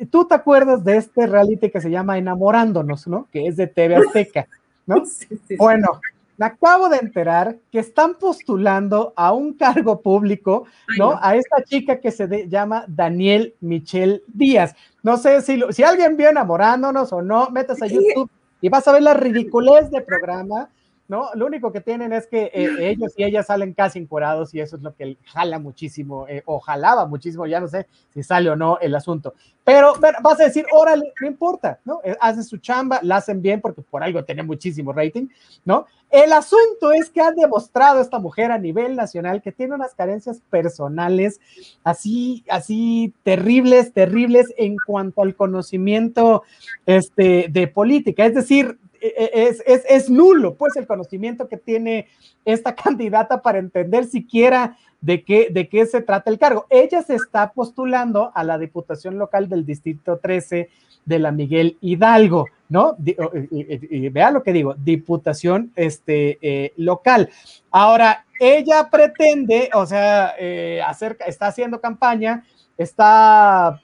[0.10, 3.28] Tú te acuerdas de este reality que se llama Enamorándonos, ¿no?
[3.32, 4.48] Que es de TV Azteca,
[4.86, 4.96] ¿no?
[5.06, 5.56] Sí, sí, sí.
[5.58, 6.00] Bueno,
[6.38, 10.66] me acabo de enterar que están postulando a un cargo público,
[10.98, 11.12] ¿no?
[11.12, 11.20] Ay, no.
[11.22, 14.76] A esta chica que se de, llama Daniel Michelle Díaz.
[15.04, 18.30] No sé si, lo, si alguien vio Enamorándonos o no, metas a YouTube
[18.62, 20.70] y vas a ver la ridiculez de programa
[21.08, 21.30] ¿no?
[21.36, 24.76] Lo único que tienen es que eh, ellos y ellas salen casi encuerados y eso
[24.76, 28.56] es lo que jala muchísimo, eh, o jalaba muchísimo, ya no sé si sale o
[28.56, 29.34] no el asunto.
[29.64, 32.00] Pero, pero vas a decir, órale, no importa, ¿no?
[32.04, 35.28] Eh, hacen su chamba, la hacen bien porque por algo tiene muchísimo rating,
[35.66, 35.88] ¿no?
[36.10, 40.42] El asunto es que ha demostrado esta mujer a nivel nacional que tiene unas carencias
[40.50, 41.42] personales
[41.84, 46.44] así, así terribles, terribles en cuanto al conocimiento
[46.86, 48.26] este, de política.
[48.26, 52.08] Es decir, es, es, es, nulo, pues, el conocimiento que tiene
[52.46, 56.66] esta candidata para entender siquiera de qué, de qué se trata el cargo.
[56.70, 60.70] Ella se está postulando a la Diputación Local del Distrito 13
[61.06, 62.98] de la Miguel Hidalgo, ¿no?
[63.00, 67.30] Vea lo que digo, Diputación este, eh, Local.
[67.72, 70.82] Ahora, ella pretende, o sea, eh,
[71.26, 72.44] está haciendo campaña,
[72.78, 73.82] está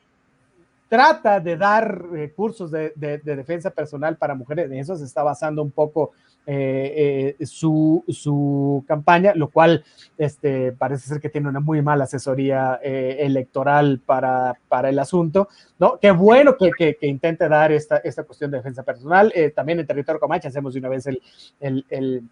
[0.93, 5.05] trata de dar eh, cursos de, de, de, defensa personal para mujeres, en eso se
[5.05, 6.11] está basando un poco
[6.45, 9.83] eh, eh, su, su, campaña, lo cual
[10.19, 15.47] este, parece ser que tiene una muy mala asesoría eh, electoral para, para, el asunto,
[15.79, 15.97] ¿no?
[15.99, 19.33] Qué bueno que, que, intente dar esta, esta, cuestión de defensa personal.
[19.55, 21.21] También en territorio Comanche hacemos de una vez el,
[21.59, 22.23] el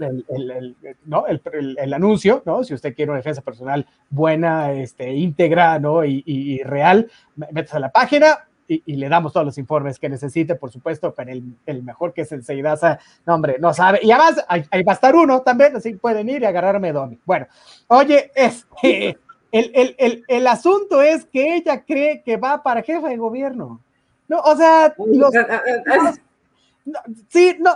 [0.00, 1.26] el, el, el, ¿no?
[1.26, 2.64] el, anuncio, ¿no?
[2.64, 6.04] Si usted quiere una defensa personal buena, este, íntegra, ¿no?
[6.04, 9.98] Y, y, y real, métase a la página y, y, le damos todos los informes
[9.98, 14.00] que necesite, por supuesto, con el, mejor que es el Seidaza, no, hombre, no sabe.
[14.02, 17.18] Y además, ahí, ahí, va a estar uno también, así pueden ir y agarrarme Domi.
[17.24, 17.46] Bueno,
[17.88, 19.16] oye, este,
[19.52, 23.80] el, asunto es que ella cree que va para jefa de gobierno.
[24.28, 25.32] No, o sea, los,
[26.84, 27.70] no, sí, no,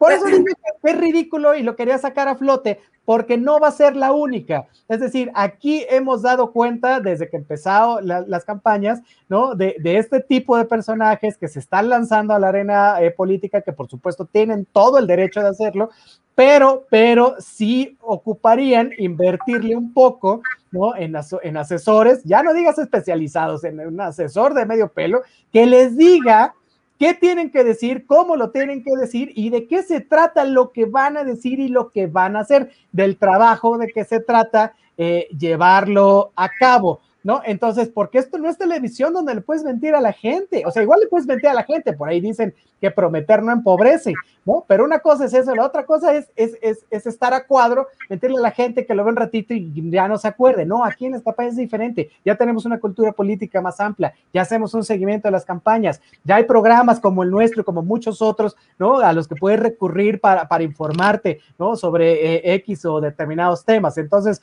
[0.00, 0.44] por eso digo
[0.82, 4.12] que es ridículo y lo quería sacar a flote, porque no va a ser la
[4.12, 4.66] única.
[4.88, 9.54] Es decir, aquí hemos dado cuenta desde que empezaron la, las campañas, ¿no?
[9.54, 13.60] De, de, este tipo de personajes que se están lanzando a la arena eh, política,
[13.60, 15.90] que por supuesto tienen todo el derecho de hacerlo,
[16.34, 20.40] pero, pero sí ocuparían invertirle un poco,
[20.70, 20.96] ¿no?
[20.96, 25.20] En, en asesores, ya no digas especializados, en un asesor de medio pelo,
[25.52, 26.54] que les diga
[27.00, 30.70] qué tienen que decir, cómo lo tienen que decir y de qué se trata lo
[30.70, 34.20] que van a decir y lo que van a hacer, del trabajo de qué se
[34.20, 37.00] trata eh, llevarlo a cabo.
[37.22, 37.42] ¿No?
[37.44, 40.82] Entonces, porque esto no es televisión donde le puedes mentir a la gente, o sea,
[40.82, 44.14] igual le puedes mentir a la gente, por ahí dicen que prometer no empobrece,
[44.46, 44.64] ¿no?
[44.66, 46.56] Pero una cosa es eso, la otra cosa es, es,
[46.90, 50.08] es, estar a cuadro, mentirle a la gente que lo ve un ratito y ya
[50.08, 53.60] no se acuerde, no, aquí en esta país es diferente, ya tenemos una cultura política
[53.60, 57.64] más amplia, ya hacemos un seguimiento de las campañas, ya hay programas como el nuestro,
[57.64, 58.98] como muchos otros, ¿no?
[58.98, 61.76] A los que puedes recurrir para, para informarte, ¿no?
[61.76, 63.98] Sobre eh, X o determinados temas.
[63.98, 64.40] Entonces,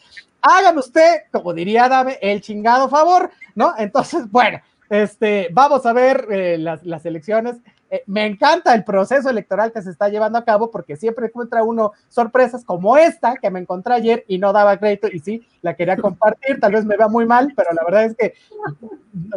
[0.47, 3.73] hágame usted, como diría Dame, el chingado favor, ¿no?
[3.77, 7.57] Entonces, bueno, este, vamos a ver eh, las, las, elecciones.
[7.89, 11.63] Eh, me encanta el proceso electoral que se está llevando a cabo porque siempre encuentra
[11.63, 15.75] uno sorpresas como esta que me encontré ayer y no daba crédito y sí, la
[15.75, 18.33] quería compartir, tal vez me vea muy mal, pero la verdad es que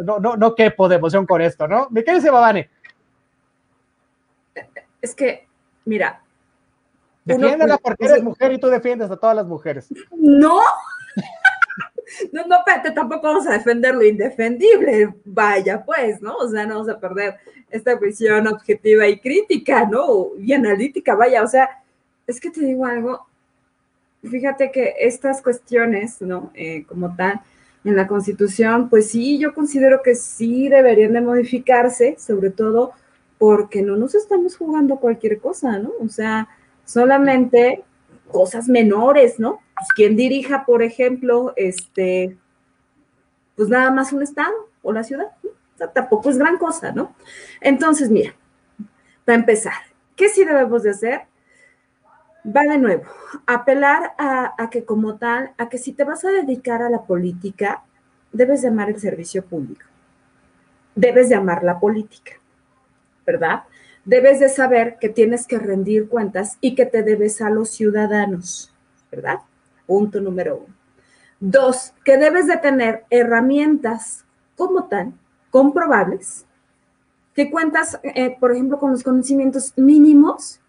[0.03, 1.87] no, no, no quepo de emoción con esto, ¿no?
[1.91, 2.69] ¿Me qué dice Babane?
[5.01, 5.47] Es que,
[5.85, 6.21] mira.
[7.23, 9.87] Defiéndela porque eres mujer y tú defiendes a todas las mujeres.
[10.11, 10.59] No,
[12.31, 16.35] no, no, pero tampoco vamos a defender lo indefendible, vaya pues, ¿no?
[16.37, 17.35] O sea, no vamos a perder
[17.69, 20.29] esta visión objetiva y crítica, ¿no?
[20.37, 21.69] Y analítica, vaya, o sea,
[22.27, 23.25] es que te digo algo,
[24.23, 26.51] fíjate que estas cuestiones, ¿no?
[26.53, 27.41] Eh, como tal,
[27.83, 32.91] en la Constitución, pues sí, yo considero que sí deberían de modificarse, sobre todo
[33.37, 35.91] porque no nos estamos jugando cualquier cosa, ¿no?
[35.99, 36.47] O sea,
[36.85, 37.83] solamente
[38.27, 39.61] cosas menores, ¿no?
[39.81, 42.37] Pues quien dirija, por ejemplo, este,
[43.55, 44.53] pues nada más un estado
[44.83, 45.31] o la ciudad,
[45.93, 47.15] tampoco es gran cosa, ¿no?
[47.59, 48.35] Entonces, mira,
[49.25, 49.73] para empezar,
[50.15, 51.21] ¿qué sí debemos de hacer?
[52.45, 53.03] Va de nuevo,
[53.47, 57.03] apelar a, a que como tal, a que si te vas a dedicar a la
[57.03, 57.83] política,
[58.31, 59.85] debes de amar el servicio público,
[60.95, 62.33] debes de amar la política,
[63.25, 63.63] ¿verdad?
[64.05, 68.73] debes de saber que tienes que rendir cuentas y que te debes a los ciudadanos,
[69.11, 69.39] ¿verdad?
[69.85, 70.75] Punto número uno.
[71.39, 74.25] Dos, que debes de tener herramientas
[74.55, 75.13] como tal,
[75.49, 76.45] comprobables,
[77.33, 80.59] que cuentas, eh, por ejemplo, con los conocimientos mínimos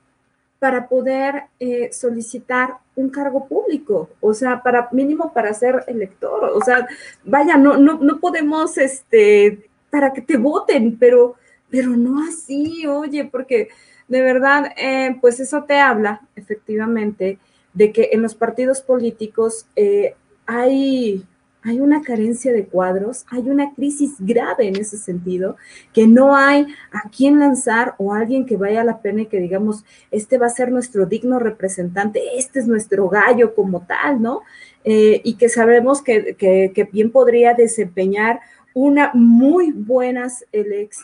[0.58, 6.60] para poder eh, solicitar un cargo público, o sea, para mínimo para ser elector, o
[6.62, 6.86] sea,
[7.24, 11.36] vaya, no, no, no podemos, este, para que te voten, pero
[11.72, 13.70] pero no así, oye, porque
[14.06, 17.38] de verdad, eh, pues eso te habla efectivamente
[17.74, 20.14] de que en los partidos políticos eh,
[20.46, 21.24] hay,
[21.62, 25.56] hay una carencia de cuadros, hay una crisis grave en ese sentido,
[25.92, 29.40] que no hay a quién lanzar o alguien que vaya a la pena y que
[29.40, 34.42] digamos, este va a ser nuestro digno representante, este es nuestro gallo como tal, ¿no?
[34.84, 38.40] Eh, y que sabemos que, que bien podría desempeñar
[38.74, 40.44] una muy buenas,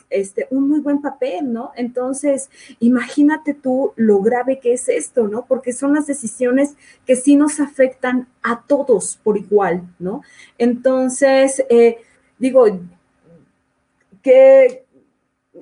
[0.09, 1.71] este, un muy buen papel, ¿no?
[1.75, 2.49] Entonces,
[2.79, 5.45] imagínate tú lo grave que es esto, ¿no?
[5.45, 10.23] Porque son las decisiones que sí nos afectan a todos por igual, ¿no?
[10.57, 11.97] Entonces, eh,
[12.37, 12.65] digo,
[14.21, 14.85] que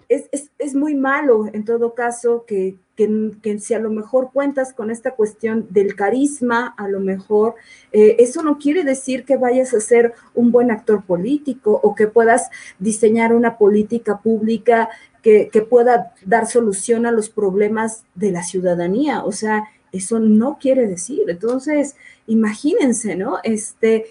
[0.10, 5.12] es, muy malo en todo caso que, que, si a lo mejor cuentas con esta
[5.12, 7.56] cuestión del carisma, a lo mejor
[7.92, 12.08] eh, eso no quiere decir que vayas a ser un buen actor político o que
[12.08, 14.90] puedas diseñar una política pública
[15.22, 19.24] que, que pueda dar solución a los problemas de la ciudadanía.
[19.24, 21.24] O sea, eso no quiere decir.
[21.28, 21.96] Entonces,
[22.28, 23.40] imagínense, ¿no?
[23.44, 24.06] Este,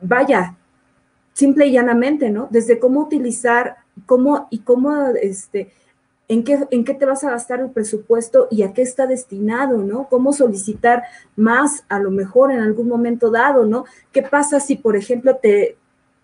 [0.00, 0.56] vaya,
[1.32, 2.48] simple y llanamente, ¿no?
[2.50, 3.76] Desde cómo utilizar,
[4.06, 5.72] cómo y cómo, este,
[6.28, 9.78] en qué, en qué te vas a gastar el presupuesto y a qué está destinado,
[9.78, 10.08] ¿no?
[10.08, 11.02] Cómo solicitar
[11.36, 13.84] más a lo mejor en algún momento dado, ¿no?
[14.12, 15.76] ¿Qué pasa si, por ejemplo, te,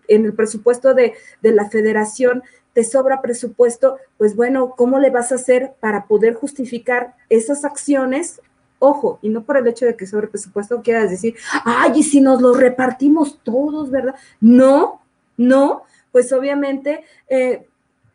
[0.07, 2.43] en el presupuesto de, de la federación
[2.73, 3.97] te sobra presupuesto?
[4.17, 8.39] Pues bueno, ¿cómo le vas a hacer para poder justificar esas acciones
[8.79, 12.21] Ojo, y no por el hecho de que sobre presupuesto quieras decir, ay, y si
[12.21, 14.15] nos lo repartimos todos, ¿verdad?
[14.39, 15.01] No,
[15.35, 15.83] no,
[16.17, 17.67] pues obviamente, eh,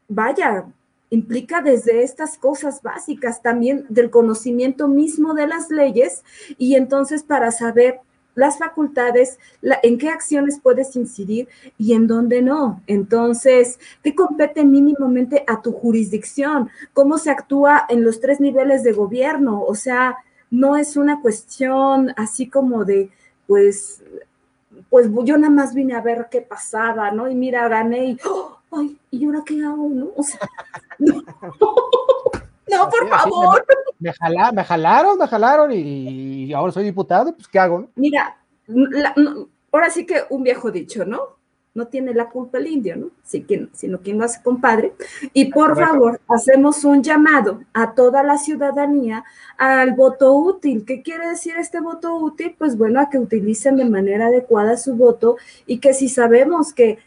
[0.08, 0.66] vaya,
[1.10, 6.24] implica desde estas cosas básicas también del conocimiento mismo de las leyes
[6.58, 8.00] y entonces para saber
[8.34, 9.38] las facultades,
[9.84, 11.46] en qué acciones puedes incidir
[11.78, 12.82] y en dónde no.
[12.88, 16.70] Entonces, ¿qué compete mínimamente a tu jurisdicción?
[16.92, 19.62] ¿Cómo se actúa en los tres niveles de gobierno?
[19.62, 20.16] O sea,
[20.50, 23.10] no es una cuestión así como de,
[23.46, 24.02] pues,
[24.92, 27.26] pues yo nada más vine a ver qué pasaba, ¿no?
[27.26, 28.58] Y mira, gané y, ¡oh!
[28.72, 30.10] ay, ¿y ahora qué hago, no?
[30.14, 30.38] O sea,
[30.98, 31.22] no,
[32.68, 33.64] no por favor.
[33.98, 34.12] Me, me,
[34.64, 37.88] jalaron, me jalaron y, y, ahora soy diputado, pues ¿qué hago?
[37.94, 38.36] Mira,
[39.72, 41.38] ahora sí que un viejo dicho, ¿no?
[41.74, 43.10] No tiene la culpa el indio, ¿no?
[43.22, 44.92] sino quien lo hace compadre.
[45.32, 49.24] Y por favor, hacemos un llamado a toda la ciudadanía
[49.56, 50.84] al voto útil.
[50.84, 52.54] ¿Qué quiere decir este voto útil?
[52.58, 56.98] Pues bueno, a que utilicen de manera adecuada su voto y que si sabemos que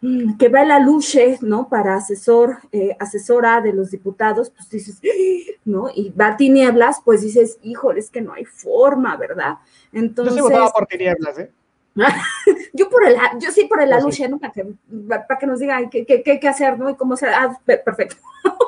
[0.00, 1.68] mm, que va la luche, ¿no?
[1.68, 5.02] Para asesor, eh, asesora de los diputados, pues dices,
[5.66, 5.90] ¿no?
[5.94, 9.58] Y va a tinieblas, pues dices, híjole, es que no hay forma, ¿verdad?
[9.92, 10.34] Entonces.
[10.34, 11.50] Yo sí votaba por tinieblas, ¿eh?
[12.74, 14.38] yo por el, yo sí por el aluche, ¿no?
[14.38, 14.66] Para que,
[15.08, 16.90] para que nos digan qué, qué, qué, hacer, ¿no?
[16.90, 18.16] Y cómo ser, ah, perfecto.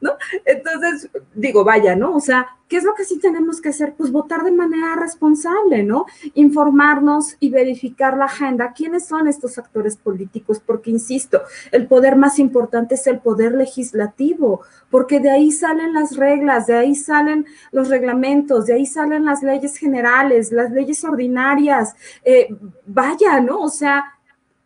[0.00, 0.12] ¿no?
[0.44, 2.14] Entonces, digo, vaya, ¿no?
[2.14, 3.94] O sea, ¿qué es lo que sí tenemos que hacer?
[3.96, 6.06] Pues votar de manera responsable, ¿no?
[6.34, 8.72] Informarnos y verificar la agenda.
[8.72, 10.60] ¿Quiénes son estos actores políticos?
[10.64, 16.16] Porque, insisto, el poder más importante es el poder legislativo, porque de ahí salen las
[16.16, 21.94] reglas, de ahí salen los reglamentos, de ahí salen las leyes generales, las leyes ordinarias.
[22.24, 22.48] Eh,
[22.86, 23.60] vaya, ¿no?
[23.60, 24.04] O sea,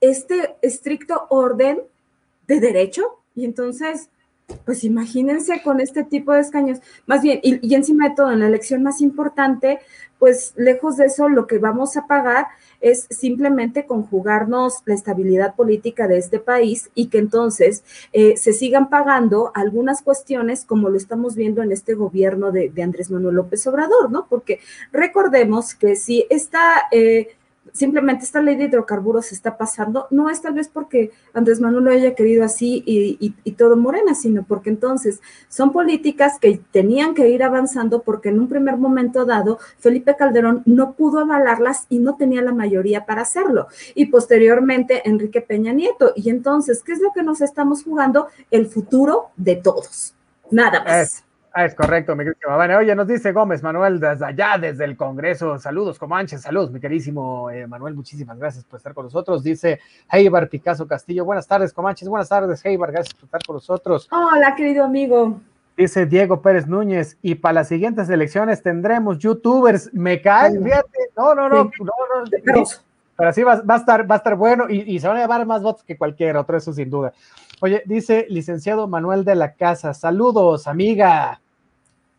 [0.01, 1.81] este estricto orden
[2.47, 3.23] de derecho.
[3.35, 4.11] Y entonces,
[4.65, 8.49] pues imagínense con este tipo de escaños, más bien, y, encima de todo, en la
[8.49, 9.79] elección más importante,
[10.19, 12.47] pues lejos de eso, lo que vamos a pagar
[12.81, 18.89] es simplemente conjugarnos la estabilidad política de este país y que entonces eh, se sigan
[18.89, 24.11] pagando algunas cuestiones como lo estamos viendo en este gobierno de, Andrés Manuel López Obrador,
[24.11, 24.27] ¿no?
[24.29, 24.61] Porque
[24.93, 26.83] recordemos que si esta...
[26.91, 27.29] Eh,
[27.73, 31.91] simplemente esta ley de hidrocarburos está pasando, no es tal vez porque Andrés Manuel lo
[31.91, 37.43] haya querido así y, todo morena, sino porque entonces son políticas que tenían que ir
[37.43, 42.41] avanzando porque en un primer momento dado Felipe Calderón no pudo avalarlas y no tenía
[42.43, 43.67] la mayoría para hacerlo.
[43.95, 46.13] Y posteriormente Enrique Peña Nieto.
[46.15, 48.29] Y entonces, ¿qué es lo que nos estamos jugando?
[48.51, 50.15] El futuro de todos.
[50.51, 51.28] Nada más.
[51.59, 55.59] Ah, es correcto, mi querido Oye, nos dice Gómez Manuel desde allá, desde el Congreso.
[55.59, 57.97] Saludos, Comanche, saludos, mi querísimo eh, Manuel.
[57.97, 59.43] Muchísimas gracias por estar con nosotros.
[59.43, 61.25] Dice Heibar Picasso Castillo.
[61.25, 62.09] Buenas tardes, Comanches.
[62.09, 62.93] Buenas tardes, Heibar.
[62.93, 64.09] Gracias por estar con nosotros.
[64.13, 65.41] Hola, querido amigo.
[65.77, 69.93] Dice Diego Pérez Núñez, y para las siguientes elecciones tendremos youtubers.
[69.93, 71.93] Me cae, fíjate, no, no, no, no,
[72.55, 72.65] no,
[73.17, 75.45] pero sí va, a estar, va a estar bueno y, y, se van a llevar
[75.45, 77.13] más votos que cualquier otro, eso sin duda.
[77.61, 81.41] Oye, dice licenciado Manuel de la Casa, saludos, amiga.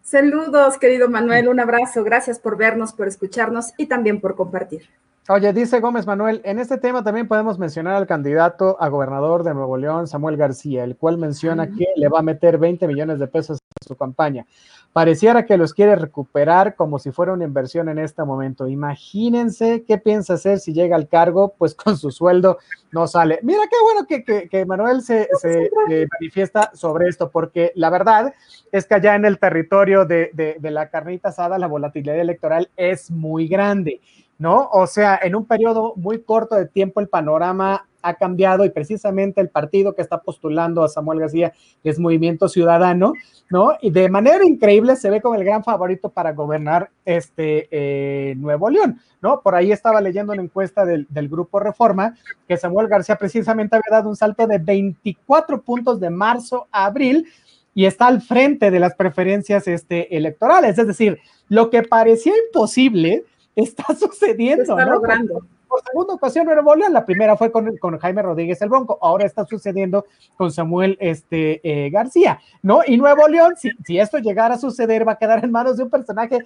[0.03, 2.03] Saludos, querido Manuel, un abrazo.
[2.03, 4.89] Gracias por vernos, por escucharnos y también por compartir.
[5.31, 9.53] Oye, dice Gómez Manuel, en este tema también podemos mencionar al candidato a gobernador de
[9.53, 13.27] Nuevo León, Samuel García, el cual menciona que le va a meter 20 millones de
[13.27, 14.47] pesos en su campaña.
[14.91, 18.67] Pareciera que los quiere recuperar como si fuera una inversión en este momento.
[18.67, 22.57] Imagínense qué piensa hacer si llega al cargo, pues con su sueldo
[22.91, 23.39] no sale.
[23.43, 25.69] Mira qué bueno que, que, Manuel se, se
[26.11, 28.33] manifiesta sobre esto, porque la verdad
[28.71, 32.71] es que allá en el territorio de, de, de la carnita asada la volatilidad electoral
[32.75, 34.01] es muy grande.
[34.39, 34.69] ¿No?
[34.71, 39.41] O sea, en un periodo muy corto de tiempo el panorama ha cambiado y precisamente
[39.41, 43.13] el partido que está postulando a Samuel García es Movimiento Ciudadano,
[43.49, 43.73] ¿no?
[43.81, 48.69] Y de manera increíble se ve como el gran favorito para gobernar este eh, Nuevo
[48.69, 49.41] León, ¿no?
[49.41, 52.15] Por ahí estaba leyendo una encuesta del, del, Grupo Reforma
[52.47, 57.27] que Samuel García precisamente había dado un salto de 24 puntos de marzo a abril
[57.73, 61.19] y está al frente de las preferencias este, electorales, es decir,
[61.49, 63.23] lo que parecía imposible,
[63.63, 64.63] está sucediendo.
[64.63, 65.45] está logrando.
[65.67, 69.25] Por, segunda ocasión Nuevo León, la primera fue con, con, Jaime Rodríguez el Bronco, ahora
[69.25, 70.05] está sucediendo
[70.35, 72.81] con Samuel este, eh, García, ¿no?
[72.85, 75.83] Y Nuevo León, si, si esto llegara a suceder, va a quedar en manos de
[75.83, 76.39] un personaje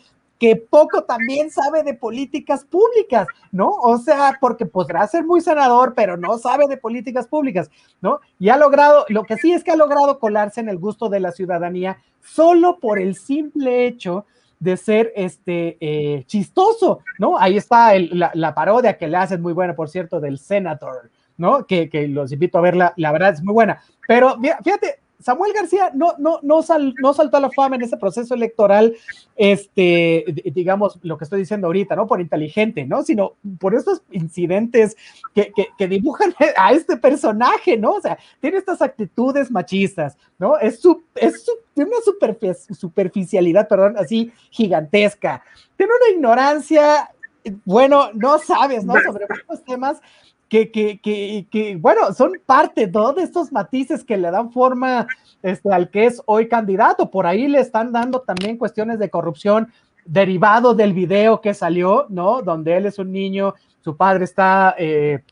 [0.43, 3.69] que poco también sabe de políticas públicas, ¿no?
[3.69, 8.19] O sea, porque podrá ser muy senador, pero no sabe de políticas públicas, ¿no?
[8.39, 11.21] Y ha logrado, lo que sí es que ha logrado colarse en el gusto de
[11.21, 14.25] la ciudadanía solo por el simple hecho
[14.59, 17.37] de ser este eh, chistoso, ¿no?
[17.37, 21.65] Ahí está la, parodia que le hacen muy buena, por cierto, del Senator, ¿no?
[21.67, 23.81] Que, los invito a verla, la verdad es muy buena.
[24.07, 26.61] Pero fíjate, Samuel García no, no, no,
[27.01, 28.95] no saltó a la fama en ese proceso electoral,
[29.35, 32.07] este, digamos, lo que estoy diciendo ahorita, ¿no?
[32.07, 33.03] Por inteligente, ¿no?
[33.03, 34.95] Sino por estos incidentes
[35.33, 37.93] que, que, dibujan a este personaje, ¿no?
[37.93, 40.57] O sea, tiene estas actitudes machistas, ¿no?
[40.57, 45.43] Es, su, es tiene una superficialidad, perdón, así gigantesca.
[45.75, 47.09] Tiene una ignorancia,
[47.65, 48.93] bueno, no sabes, ¿no?
[49.01, 50.01] Sobre estos temas
[50.53, 53.11] que, que, que, que, bueno, son parte ¿no?
[53.13, 55.07] de estos matices que le dan forma
[55.41, 57.09] este, al que es hoy candidato.
[57.09, 59.69] Por ahí le están dando también cuestiones de corrupción
[60.05, 62.43] derivado del video que salió, ¿no?
[62.43, 65.23] Donde él es un niño, su padre está, eh,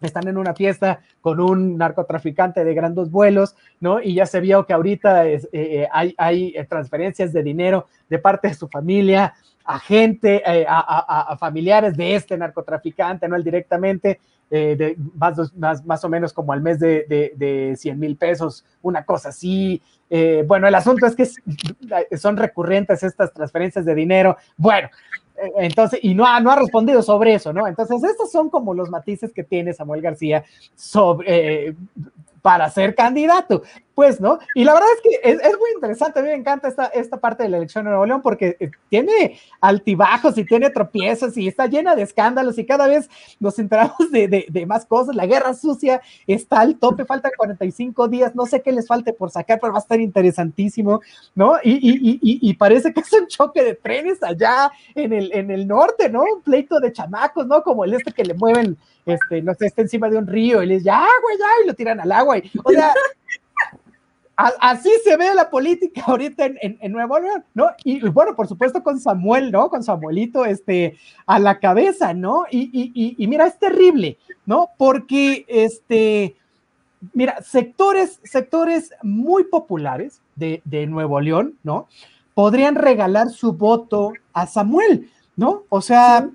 [0.00, 4.00] están en una fiesta con un narcotraficante de grandes vuelos, ¿no?
[4.00, 8.46] Y ya se vio que ahorita es, eh, hay, hay, transferencias de dinero de parte
[8.46, 9.34] de su familia
[9.64, 15.54] a gente, eh, a, a, a, familiares de este narcotraficante, no él directamente, eh, más,
[15.54, 19.30] más, más, o menos como al mes de, de, de 100 mil pesos, una cosa
[19.30, 19.80] así.
[20.10, 24.36] Eh, bueno, el asunto es que son recurrentes estas transferencias de dinero.
[24.56, 24.90] Bueno,
[25.56, 27.66] entonces, y no ha, no ha respondido sobre eso, ¿no?
[27.66, 30.44] Entonces, estos son como los matices que tiene Samuel García
[30.74, 31.74] sobre,
[32.42, 33.62] para ser candidato
[33.94, 34.38] pues, ¿no?
[34.54, 37.18] Y la verdad es que es, es, muy interesante, a mí me encanta esta, esta
[37.18, 41.46] parte de la elección de Nuevo León porque eh, tiene altibajos y tiene tropiezos y
[41.46, 45.14] está llena de escándalos y cada vez nos enteramos de, de, de, más cosas.
[45.14, 49.30] La guerra sucia está al tope, faltan 45 días, no sé qué les falte por
[49.30, 51.00] sacar, pero va a estar interesantísimo,
[51.34, 51.56] ¿no?
[51.62, 55.50] Y, y, y, y parece que es un choque de trenes allá en el, en
[55.50, 56.22] el norte, ¿no?
[56.22, 57.62] Un pleito de chamacos, ¿no?
[57.62, 60.66] Como el este que le mueven, este, no sé, está encima de un río y
[60.66, 62.38] les ya, güey, ya, y lo tiran al agua.
[62.38, 62.92] Y, o sea,
[64.36, 67.70] así se ve la política ahorita en, en, en, Nuevo León, ¿no?
[67.84, 69.68] Y bueno, por supuesto con Samuel, ¿no?
[69.68, 72.44] Con Samuelito este, a la cabeza, ¿no?
[72.50, 74.70] Y, y, y, mira, es terrible, ¿no?
[74.76, 76.36] Porque, este,
[77.12, 81.88] mira, sectores, sectores muy populares de, de Nuevo León, ¿no?
[82.34, 85.64] Podrían regalar su voto a Samuel, ¿no?
[85.68, 86.28] O sea,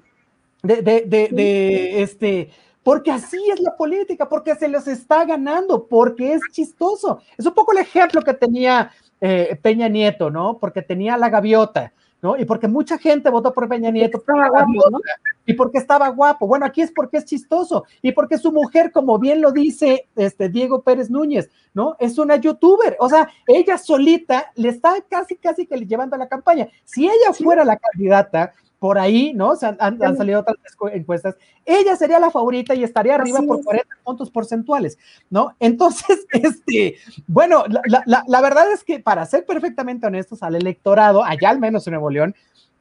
[0.61, 2.49] de, de, de, de este
[2.88, 7.19] porque así es la política, porque se los está ganando, porque es chistoso.
[7.38, 10.57] Es un poco el ejemplo que tenía eh, Peña Nieto, ¿no?
[10.57, 12.38] Porque tenía la gaviota, ¿no?
[12.38, 14.19] Y porque mucha gente votó por Peña Nieto.
[14.19, 14.99] Estaba guapo, ¿no?
[15.45, 16.47] Y porque estaba guapo.
[16.47, 17.83] Bueno, aquí es porque es chistoso.
[18.01, 21.97] Y porque su mujer, como bien lo dice este Diego Pérez Núñez, ¿no?
[21.99, 22.95] Es una youtuber.
[23.01, 26.69] O sea, ella solita le está casi, casi que llevando a la campaña.
[26.85, 29.55] Si ella fuera la candidata, por ahí, ¿no?
[29.55, 30.57] Se han, han, han, salido otras
[30.93, 31.36] encuestas.
[31.65, 34.03] Ella sería la favorita y estaría arriba Así por 40 es.
[34.03, 34.97] puntos porcentuales,
[35.30, 35.55] ¿no?
[35.59, 36.95] Entonces, este,
[37.28, 41.59] bueno, la, la, la, verdad es que para ser perfectamente honestos al electorado, allá al
[41.59, 42.36] menos en Nuevo León,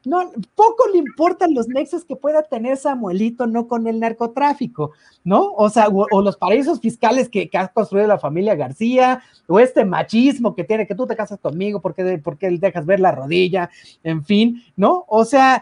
[0.06, 4.92] no, poco le importan los nexos que pueda tener Samuelito, no con el narcotráfico,
[5.24, 5.52] ¿no?
[5.56, 9.58] O sea, o, o los paraísos fiscales que, que, ha construido la familia García, o
[9.58, 13.68] este machismo que tiene, que tú te casas conmigo porque, porque dejas ver la rodilla,
[14.04, 15.04] en fin, ¿no?
[15.08, 15.60] O sea,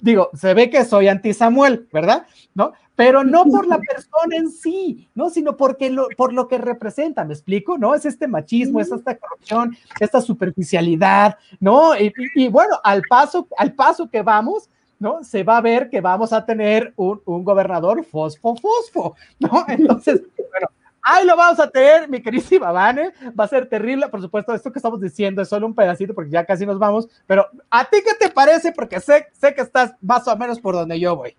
[0.00, 2.26] digo, se ve que soy anti Samuel, ¿verdad?
[2.54, 2.72] ¿No?
[2.96, 5.30] Pero no por la persona en sí, ¿no?
[5.30, 7.78] Sino porque lo, por lo que representa, ¿me explico?
[7.78, 7.94] ¿No?
[7.94, 11.96] Es este machismo, es esta corrupción, esta superficialidad, ¿no?
[11.96, 14.68] Y, y, y bueno, al paso, al paso que vamos,
[14.98, 15.24] ¿no?
[15.24, 19.64] Se va a ver que vamos a tener un, un gobernador fosfo, fosfo, ¿no?
[19.68, 20.68] Entonces, bueno,
[21.02, 23.12] Ahí lo vamos a tener, mi querísima Vane.
[23.38, 24.08] Va a ser terrible.
[24.08, 27.08] Por supuesto, esto que estamos diciendo es solo un pedacito porque ya casi nos vamos.
[27.26, 28.72] Pero, ¿a ti qué te parece?
[28.72, 31.36] Porque sé, sé que estás más o menos por donde yo voy.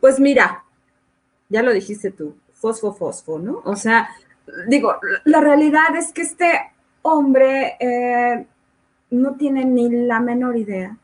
[0.00, 0.64] Pues mira,
[1.48, 3.60] ya lo dijiste tú, fosfo, fosfo, ¿no?
[3.64, 4.08] O sea,
[4.66, 8.46] digo, la realidad es que este hombre eh,
[9.10, 10.96] no tiene ni la menor idea.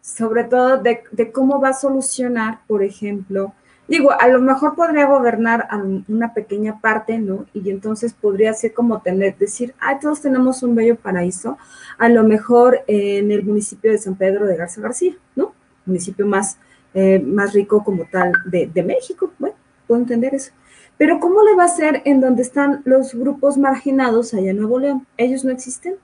[0.00, 3.54] Sobre todo de, de cómo va a solucionar, por ejemplo,
[3.90, 7.46] digo, a lo mejor podría gobernar a una pequeña parte, ¿no?
[7.52, 11.58] Y entonces podría ser como tener, decir, ah, todos tenemos un bello paraíso,
[11.98, 15.52] a lo mejor en el municipio de San Pedro de Garza García, ¿no?
[15.84, 16.56] Municipio más,
[16.94, 19.56] eh, más rico como tal de, de México, bueno,
[19.88, 20.52] puedo entender eso.
[20.96, 24.78] Pero ¿cómo le va a hacer en donde están los grupos marginados allá en Nuevo
[24.78, 25.06] León?
[25.16, 25.96] ¿Ellos no existen?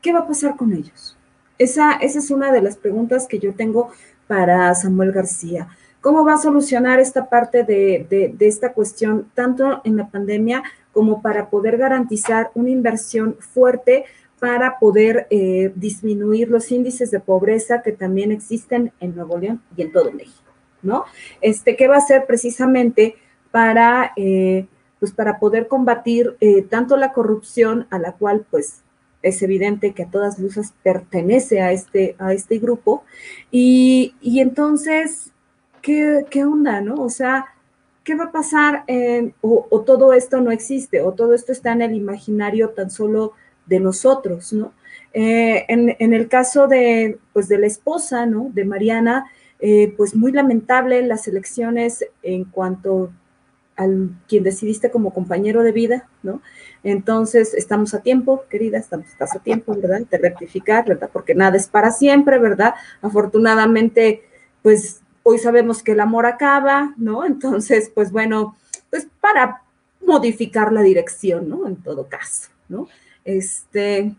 [0.00, 1.16] ¿Qué va a pasar con ellos?
[1.58, 3.90] Esa, esa es una de las preguntas que yo tengo
[4.28, 5.68] para Samuel García.
[6.06, 8.06] ¿Cómo va a solucionar esta parte de,
[8.38, 14.04] de, esta cuestión, tanto en la pandemia como para poder garantizar una inversión fuerte
[14.38, 19.82] para poder eh, disminuir los índices de pobreza que también existen en Nuevo León y
[19.82, 21.06] en todo México, ¿no?
[21.40, 23.16] Este, ¿Qué va a hacer precisamente
[23.50, 24.68] para, eh,
[25.00, 28.84] pues para poder combatir eh, tanto la corrupción a la cual, pues,
[29.22, 33.02] es evidente que a todas luces pertenece a este, a este grupo,
[33.50, 35.32] y, y entonces
[35.86, 36.96] ¿qué, qué onda, no?
[36.96, 37.46] O sea,
[38.02, 38.84] ¿qué va a pasar?
[39.40, 43.34] O, o, todo esto no existe, o todo esto está en el imaginario tan solo
[43.66, 44.72] de nosotros, ¿no?
[45.12, 48.50] Eh, en, en, el caso de, pues, de la esposa, ¿no?
[48.52, 49.30] De Mariana,
[49.60, 53.12] eh, pues muy lamentable las elecciones en cuanto
[53.76, 56.42] al quien decidiste como compañero de vida, ¿no?
[56.82, 60.00] Entonces, estamos a tiempo, querida, estamos, estás a tiempo, ¿verdad?
[60.10, 61.10] De rectificar, ¿verdad?
[61.12, 62.74] Porque nada es para siempre, ¿verdad?
[63.02, 64.24] Afortunadamente,
[64.62, 67.24] pues Hoy sabemos que el amor acaba, ¿no?
[67.24, 68.56] Entonces, pues bueno,
[68.90, 69.62] pues para
[70.00, 71.66] modificar la dirección, ¿no?
[71.66, 72.86] En todo caso, ¿no?
[73.24, 74.14] Este,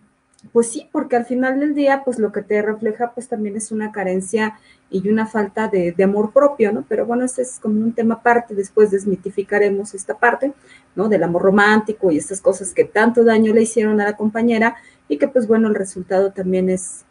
[0.52, 3.72] pues sí, porque al final del día, pues lo que te refleja, pues también es
[3.72, 6.84] una carencia y una falta de, amor propio, ¿no?
[6.90, 10.52] Pero bueno, ese es como un tema aparte, después desmitificaremos esta parte,
[10.94, 11.08] ¿no?
[11.08, 14.76] Del amor romántico y estas cosas que tanto daño le hicieron a la compañera
[15.08, 17.06] y que pues bueno, el resultado también es,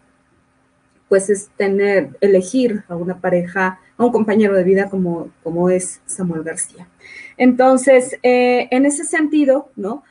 [1.09, 6.01] pues es tener, elegir a una pareja, a un compañero de vida como, como es
[6.07, 6.88] Samuel García.
[7.36, 10.03] Entonces, eh, en ese sentido, ¿no?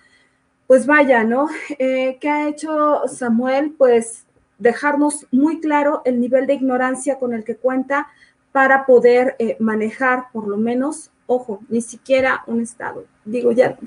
[0.68, 1.48] Pues vaya, ¿no?
[1.80, 3.76] Eh, ¿Qué ha hecho Samuel?
[3.78, 4.26] Pues
[4.58, 8.08] dejarnos muy claro el nivel de ignorancia con el que cuenta
[8.52, 13.78] para poder eh, manejar por lo menos, ojo, ni siquiera un estado, digo ya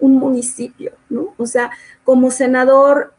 [0.00, 1.34] un municipio, ¿no?
[1.36, 1.70] O sea,
[2.04, 3.14] como senador,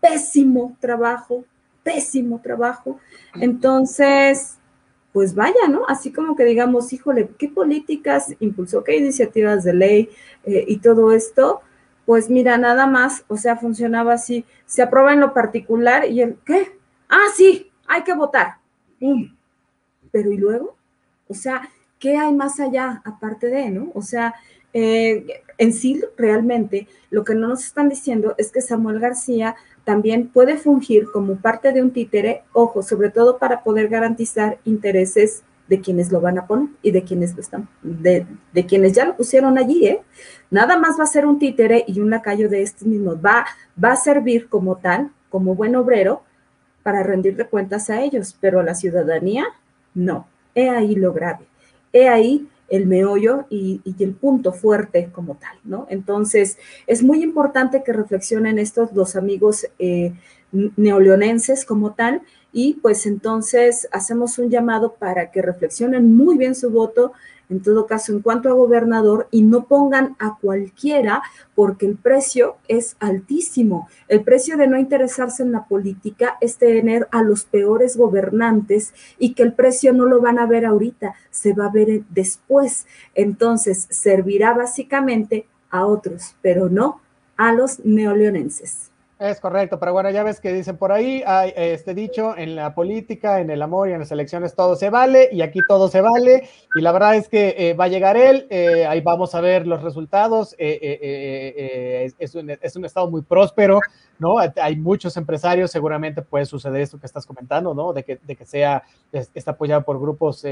[0.00, 1.44] pésimo trabajo,
[1.82, 2.98] pésimo trabajo.
[3.34, 4.58] Entonces,
[5.16, 5.86] pues vaya, ¿no?
[5.88, 8.84] Así como que digamos, híjole, ¿qué políticas impulsó?
[8.84, 10.10] ¿Qué iniciativas de ley
[10.44, 11.62] eh, y todo esto?
[12.04, 16.36] Pues mira, nada más, o sea, funcionaba así, se aprueba en lo particular y el,
[16.44, 16.70] ¿qué?
[17.08, 18.58] Ah, sí, hay que votar.
[20.12, 20.76] Pero ¿y luego?
[21.28, 21.66] O sea,
[21.98, 23.92] ¿qué hay más allá aparte de, no?
[23.94, 24.34] O sea,
[24.74, 25.24] eh,
[25.56, 29.56] en sí, realmente, lo que no nos están diciendo es que Samuel García
[29.86, 35.44] también puede fungir como parte de un títere, ojo, sobre todo para poder garantizar intereses
[35.68, 39.04] de quienes lo van a poner y de quienes lo están, de, de, quienes ya
[39.04, 40.02] lo pusieron allí, ¿eh?
[40.50, 43.18] Nada más va a ser un títere y un lacayo de estos mismos.
[43.24, 43.46] Va,
[43.82, 46.24] va a servir como tal, como buen obrero,
[46.82, 49.44] para rendirle cuentas a ellos, pero a la ciudadanía,
[49.94, 50.26] no.
[50.52, 51.46] He ahí lo grave.
[51.92, 55.86] He ahí el meollo y, el punto fuerte como tal, ¿no?
[55.88, 60.12] Entonces, es muy importante que reflexionen estos dos amigos eh,
[60.52, 66.70] neoleonenses como tal y pues entonces hacemos un llamado para que reflexionen muy bien su
[66.70, 67.12] voto,
[67.48, 71.22] en todo caso en cuanto a gobernador, y no pongan a cualquiera
[71.54, 73.88] porque el precio es altísimo.
[74.08, 79.34] El precio de no interesarse en la política es tener a los peores gobernantes y
[79.34, 82.86] que el precio no lo van a ver ahorita, se va a ver después.
[83.14, 87.00] Entonces servirá básicamente a otros, pero no
[87.36, 88.90] a los neoleonenses.
[89.18, 92.74] Es correcto, pero bueno, ya ves que dicen por ahí, hay este dicho, en la
[92.74, 96.02] política, en el amor y en las elecciones todo se vale, y aquí todo se
[96.02, 99.40] vale, y la verdad es que eh, va a llegar él, eh, ahí vamos a
[99.40, 103.80] ver los resultados, eh, es, un, es, un, estado muy próspero,
[104.18, 104.36] ¿no?
[104.38, 107.94] Hay muchos empresarios, seguramente puede suceder esto que estás comentando, ¿no?
[107.94, 110.44] De que, de que sea, está apoyado por grupos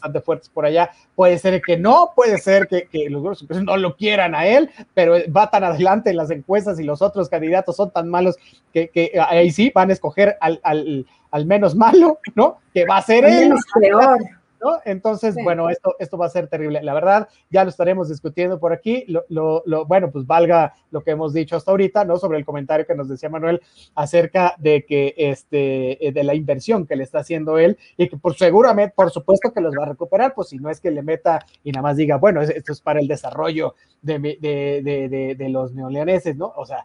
[0.00, 3.76] bastante fuertes por allá, puede ser que no, puede ser que, que los grupos no
[3.76, 7.76] lo quieran a él, pero va tan adelante en las encuestas y los otros candidatos
[7.76, 8.36] son tan malos
[8.72, 12.58] que, que ahí sí van a escoger al, al, al, menos malo, ¿no?
[12.72, 13.52] Que va a ser él.
[13.78, 14.18] Peor.
[14.62, 14.78] ¿No?
[14.84, 16.82] Entonces, bueno, esto, esto va a ser terrible.
[16.82, 19.04] La verdad, ya lo estaremos discutiendo por aquí.
[19.08, 22.18] Lo, lo, lo, bueno, pues valga lo que hemos dicho hasta ahorita, ¿no?
[22.18, 23.62] Sobre el comentario que nos decía Manuel
[23.94, 28.16] acerca de que, este, eh, de la inversión que le está haciendo él y que
[28.18, 31.02] por seguramente, por supuesto que los va a recuperar, pues si no es que le
[31.02, 35.34] meta y nada más diga, bueno, esto es para el desarrollo de, de, de, de,
[35.34, 36.52] de los neoleoneses, ¿no?
[36.56, 36.84] O sea,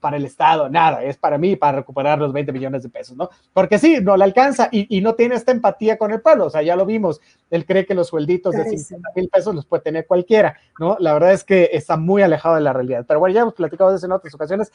[0.00, 3.28] para el Estado, nada, es para mí, para recuperar los 20 millones de pesos, ¿no?
[3.52, 6.50] Porque sí, no le alcanza y, y, no tiene esta empatía con el pueblo, o
[6.50, 9.82] sea, ya lo vimos, él cree que los suelditos de 50 mil pesos los puede
[9.82, 10.96] tener cualquiera, ¿no?
[10.98, 13.90] La verdad es que está muy alejado de la realidad, pero bueno, ya hemos platicado
[13.90, 14.72] de eso en otras ocasiones.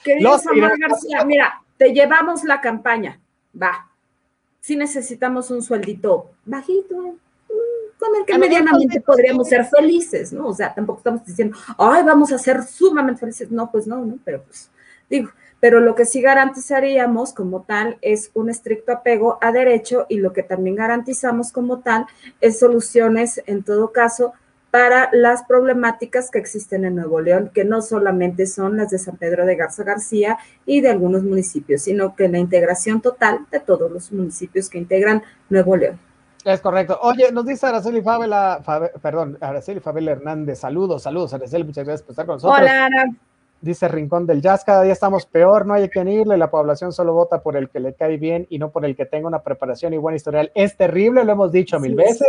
[0.80, 3.20] García, mira, te llevamos la campaña,
[3.60, 3.90] va,
[4.66, 10.48] si necesitamos un sueldito bajito, mm, con el que medianamente podríamos ser felices, ¿no?
[10.48, 13.52] O sea, tampoco estamos diciendo, ay, vamos a ser sumamente felices.
[13.52, 14.18] No, pues no, ¿no?
[14.26, 14.72] Pero pues
[15.10, 15.30] Digo,
[15.60, 20.34] pero lo que sí garantizaríamos como tal es un estricto apego a derecho y lo
[20.34, 22.06] que también garantizamos como tal
[22.42, 24.34] es soluciones en todo caso
[24.76, 29.16] para las problemáticas que existen en Nuevo León, que no solamente son las de San
[29.16, 33.90] Pedro de Garza García y de algunos municipios, sino que la integración total de todos
[33.90, 35.98] los municipios que integran Nuevo León.
[36.44, 37.00] Es correcto.
[37.02, 38.62] Oye, nos dice Araceli Fabela,
[39.02, 42.60] perdón, Araceli Fabela Hernández, saludos, saludos, Araceli, muchas gracias por estar con nosotros.
[42.60, 42.90] Hola,
[43.62, 47.14] dice Rincón del Jazz, cada día estamos peor, no hay quien irle, la población solo
[47.14, 49.94] vota por el que le cae bien y no por el que tenga una preparación
[49.94, 50.52] y buen historial.
[50.54, 52.28] Es terrible, lo hemos dicho mil veces.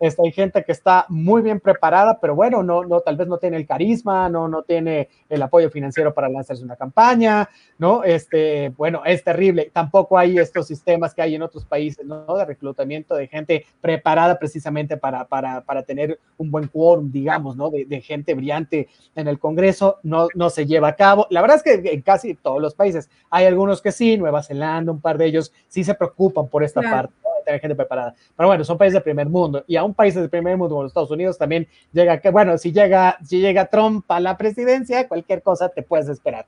[0.00, 3.38] Este, hay gente que está muy bien preparada, pero bueno, no, no, tal vez no
[3.38, 7.48] tiene el carisma, no, no tiene el apoyo financiero para lanzarse una campaña,
[7.78, 8.02] ¿no?
[8.04, 9.70] Este, bueno, es terrible.
[9.72, 12.36] Tampoco hay estos sistemas que hay en otros países, ¿no?
[12.36, 17.70] De reclutamiento de gente preparada precisamente para, para, para tener un buen quórum, digamos, ¿no?
[17.70, 19.98] De, de, gente brillante en el Congreso.
[20.02, 21.26] No, no se lleva a cabo.
[21.30, 24.92] La verdad es que en casi todos los países hay algunos que sí, Nueva Zelanda,
[24.92, 27.08] un par de ellos sí se preocupan por esta claro.
[27.08, 27.14] parte.
[27.44, 28.14] tener gente preparada.
[28.36, 30.82] Pero bueno, son países de primer mundo y a un país de primer mundo como
[30.82, 35.06] los Estados Unidos también llega que, bueno, si llega, si llega Trump a la presidencia,
[35.08, 36.46] cualquier cosa te puedes esperar.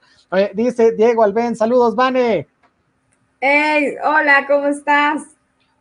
[0.54, 2.46] dice Diego Alben, saludos, Vane.
[3.40, 5.22] Hey, hola, ¿cómo estás?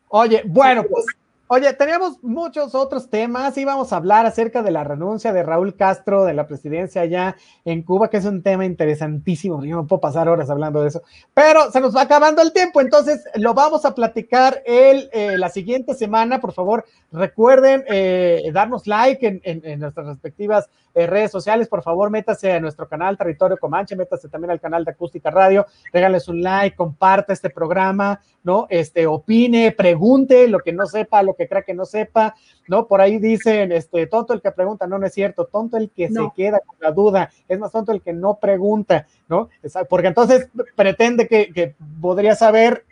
[0.09, 1.05] Oye, bueno, pues
[1.47, 3.55] Oye, teníamos muchos otros temas.
[3.55, 7.35] Íbamos a hablar acerca de la renuncia de Raúl Castro de la presidencia allá
[7.65, 9.63] en Cuba, que es un tema interesantísimo.
[9.63, 11.03] Yo no puedo pasar horas hablando de eso,
[11.35, 12.81] pero se nos va acabando el tiempo.
[12.81, 16.41] Entonces, lo vamos a platicar el, eh, la siguiente semana.
[16.41, 21.67] Por favor, recuerden eh, darnos like en, nuestras respectivas eh, redes sociales.
[21.67, 25.65] Por favor, métase a nuestro canal Territorio Comanche, métase también al canal de Acústica Radio.
[25.91, 28.65] Regales un like, comparte este programa, ¿no?
[28.69, 32.35] Este, opine, pregunte lo que no sepa, lo que crea que no sepa,
[32.67, 32.87] ¿no?
[32.87, 36.07] Por ahí dicen, este, tonto el que pregunta, no, no es cierto, tonto el que
[36.09, 39.49] se queda con la duda, es más tonto el que no pregunta, ¿no?
[39.89, 42.85] Porque entonces pretende que, podría saber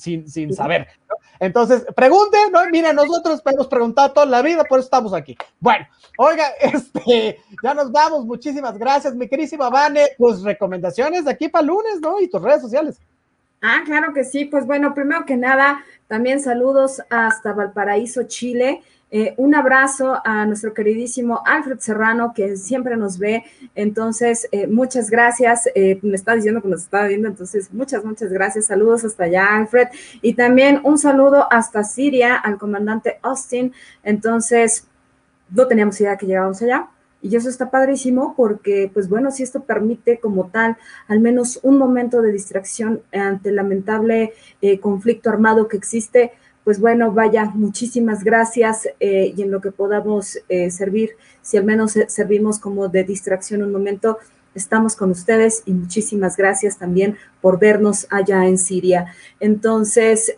[0.00, 1.16] sin, sin saber, ¿no?
[1.40, 2.60] Entonces, pregunte, ¿no?
[2.70, 5.36] Mira, nosotros hemos preguntado toda la vida, por eso estamos aquí.
[5.58, 5.86] Bueno,
[6.16, 11.66] oiga, este, ya nos vamos, muchísimas gracias, mi querísima Vane, pues recomendaciones de aquí para
[11.66, 12.20] lunes, ¿no?
[12.20, 13.00] Y tus redes sociales.
[13.62, 14.44] Ah, claro que sí.
[14.44, 18.82] Pues bueno, primero que nada, también saludos hasta Valparaíso, Chile.
[19.14, 23.44] Eh, un abrazo a nuestro queridísimo Alfred Serrano, que siempre nos ve.
[23.74, 25.68] Entonces, eh, muchas gracias.
[25.74, 28.66] Eh, me está diciendo que nos está viendo, entonces, muchas, muchas gracias.
[28.66, 29.88] Saludos hasta allá, Alfred.
[30.22, 33.74] Y también un saludo hasta Siria al comandante Austin.
[34.02, 34.88] Entonces,
[35.50, 36.88] no teníamos idea que llegábamos allá.
[37.20, 41.78] Y eso está padrísimo porque, pues bueno, si esto permite como tal al menos un
[41.78, 46.32] momento de distracción ante el lamentable eh, conflicto armado que existe,
[46.64, 51.10] pues bueno, vaya, muchísimas gracias eh, y en lo que podamos eh, servir,
[51.40, 54.18] si al menos servimos como de distracción un momento,
[54.54, 59.06] estamos con ustedes y muchísimas gracias también por vernos allá en Siria.
[59.40, 60.34] Entonces,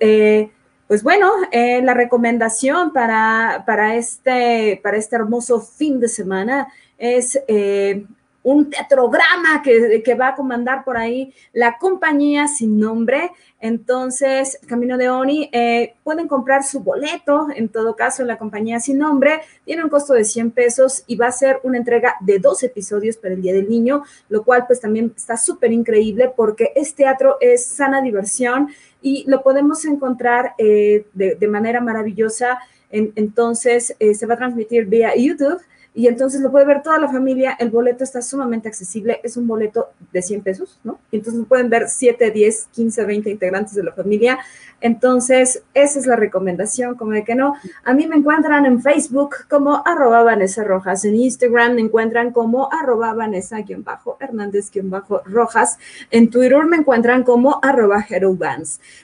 [0.87, 6.69] pues bueno, eh, la recomendación para, para, este, para este hermoso fin de semana
[6.99, 8.07] es eh,
[8.45, 13.31] un teatrograma que, que, va a comandar por ahí la compañía sin nombre.
[13.59, 18.81] Entonces, Camino de Oni, eh, pueden comprar su boleto, en todo caso, en la compañía
[18.81, 19.41] sin nombre.
[19.65, 23.17] Tiene un costo de 100 pesos y va a ser una entrega de dos episodios
[23.17, 27.39] para el Día del Niño, lo cual pues también está súper increíble porque es teatro,
[27.41, 28.69] es sana diversión
[29.01, 32.59] y lo podemos encontrar eh, de, manera maravillosa.
[32.91, 35.61] entonces, eh, se va a transmitir vía YouTube
[35.97, 37.57] y entonces lo puede ver toda la familia.
[37.59, 40.99] El boleto está sumamente accesible, es un boleto de 100 pesos, ¿no?
[41.13, 44.41] Entonces pueden ver 7, 10, 15, 20 integrantes de la familia.
[44.81, 47.55] Entonces, esa es la recomendación, como de que no.
[47.85, 52.69] A mí me encuentran en Facebook como arroba Vanessa Rojas, en Instagram me encuentran como
[52.73, 55.79] arroba Vanessa-Hernández-Rojas,
[56.11, 58.05] en Twitter me encuentran como arroba.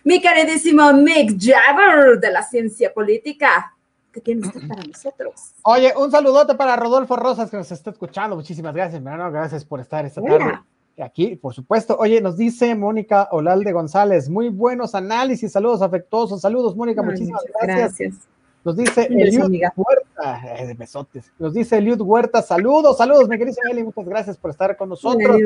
[0.05, 3.77] Mi queridísimo Mick Jagger de la ciencia política
[4.13, 5.55] que tiene usted para nosotros.
[5.63, 8.37] Oye, un saludote para Rodolfo Rosas que nos está escuchando.
[8.37, 9.31] Muchísimas gracias, hermano.
[9.31, 10.61] Gracias por estar esta tarde
[11.03, 11.97] aquí, por supuesto.
[11.99, 18.29] Oye, nos dice Mónica Olalde González, muy buenos análisis, saludos afectuosos, saludos, Mónica, muchísimas gracias.
[18.63, 21.33] Nos dice Eliud Huerta, de besotes.
[21.39, 25.37] Nos dice Eliud Huerta, saludos, saludos, mi querida Eli, muchas gracias por estar con nosotros.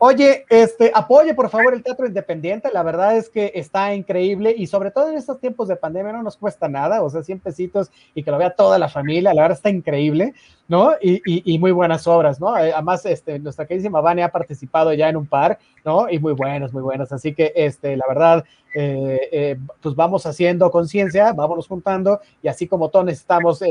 [0.00, 4.68] Oye, este, apoye por favor el teatro independiente, la verdad es que está increíble y
[4.68, 7.90] sobre todo en estos tiempos de pandemia no nos cuesta nada, o sea, 100 pesitos
[8.14, 10.34] y que lo vea toda la familia, la verdad está increíble,
[10.68, 10.92] ¿no?
[11.00, 12.56] Y, y, muy buenas obras, ¿no?
[12.58, 16.10] Eh, además, este, nuestra queridísima Vania ha participado ya en un par, ¿no?
[16.10, 18.44] Y muy buenos, muy buenos, así que, este, la verdad,
[18.74, 23.62] eh, eh, pues vamos haciendo conciencia, vámonos juntando y así como todos necesitamos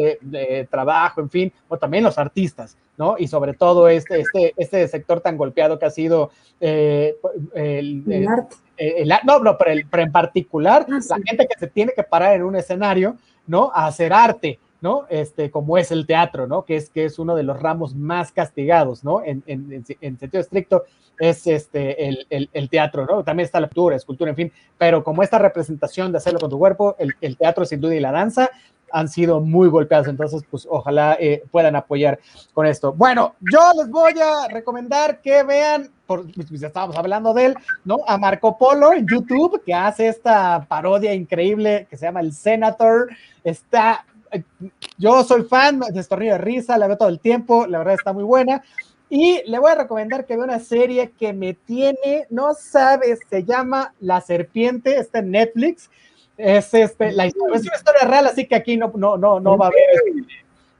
[0.71, 3.15] trabajo, en fin, o también los artistas, ¿no?
[3.19, 7.15] Y sobre todo este, este, este sector tan golpeado que ha sido eh,
[7.53, 8.03] el,
[9.23, 12.35] no, no, pero, el, pero en particular ah, la gente que se tiene que parar
[12.35, 13.71] en un escenario, ¿no?
[13.73, 15.05] A hacer arte, ¿no?
[15.09, 16.65] Este, como es el teatro, ¿no?
[16.65, 19.23] Que es, que es uno de los ramos más castigados, ¿no?
[19.23, 20.83] En, en, en sentido estricto
[21.19, 23.23] es este, el, el, el, teatro, ¿no?
[23.23, 26.59] También está la pintura, escultura, en fin, pero como esta representación de hacerlo con tu
[26.59, 28.51] cuerpo, el, el teatro sin duda y la danza
[28.91, 32.19] han sido muy golpeados, entonces pues ojalá eh, puedan apoyar
[32.53, 32.93] con esto.
[32.93, 37.55] Bueno, yo les voy a recomendar que vean, por, pues, ya estábamos hablando de él,
[37.83, 37.97] ¿no?
[38.07, 43.09] A Marco Polo en YouTube, que hace esta parodia increíble que se llama El Senator,
[43.43, 44.05] está,
[44.97, 48.13] yo soy fan, de estornillo de risa, la veo todo el tiempo, la verdad está
[48.13, 48.63] muy buena.
[49.09, 53.43] Y le voy a recomendar que vea una serie que me tiene, no sabes, se
[53.43, 55.89] llama La Serpiente, está en Netflix
[56.37, 59.65] es, este, la es una historia real, así que aquí no, no, no, no va
[59.65, 59.81] a haber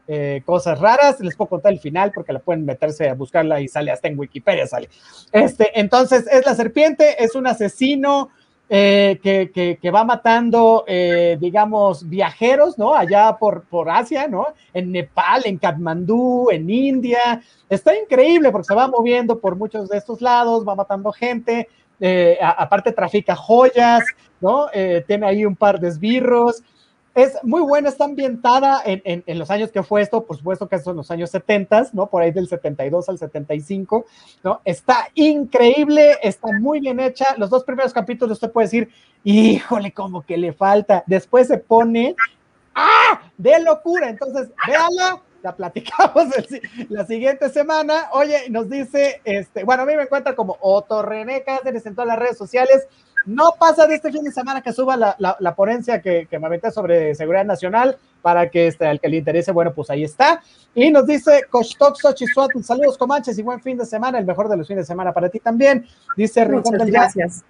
[0.08, 1.20] eh, cosas raras.
[1.20, 4.20] Les puedo contar el final porque la pueden meterse a buscarla y sale hasta en
[4.20, 4.68] Wikipedia.
[4.68, 4.90] Sale.
[5.32, 8.30] Este, entonces, es la serpiente, es un asesino
[8.70, 12.94] eh, que, que, va matando, eh, digamos, viajeros, ¿no?
[12.94, 14.48] Allá por, por Asia, ¿no?
[14.74, 17.42] En Nepal, en Katmandú, en India.
[17.70, 22.38] Está increíble porque se va moviendo por muchos de estos lados, va matando gente, eh,
[22.42, 24.04] aparte trafica joyas,
[24.42, 24.68] ¿no?
[25.08, 26.62] tiene ahí un par de esbirros
[27.18, 30.98] es muy buena, está ambientada en, los años que fue esto, por supuesto que son
[30.98, 32.06] los años 70, ¿no?
[32.06, 34.06] Por ahí del 72 al 75,
[34.44, 34.62] ¿no?
[34.64, 37.34] Está increíble, está muy bien hecha.
[37.38, 38.90] Los dos primeros capítulos usted puede decir,
[39.24, 41.04] híjole, como que le falta.
[41.08, 42.16] Después se pone,
[42.76, 43.20] ¡ah!
[43.36, 44.10] De locura.
[44.10, 46.28] Entonces, véala, la platicamos
[46.90, 48.10] la siguiente semana.
[48.12, 52.10] Oye, nos dice, este, bueno, a mí me encuentra como Otto René Cáceres en todas
[52.10, 52.88] las redes sociales.
[53.26, 56.48] No pasa de este fin de semana que suba la, la, ponencia que, que, me
[56.48, 60.42] aventé sobre seguridad nacional para que este, al que le interese, bueno, pues ahí está.
[60.74, 64.58] Y nos dice Costoc Xochisuat, saludos Comanches y buen fin de semana, el mejor de
[64.58, 65.86] los fines de semana para ti también.
[66.16, 67.44] Dice Rincón del Gracias.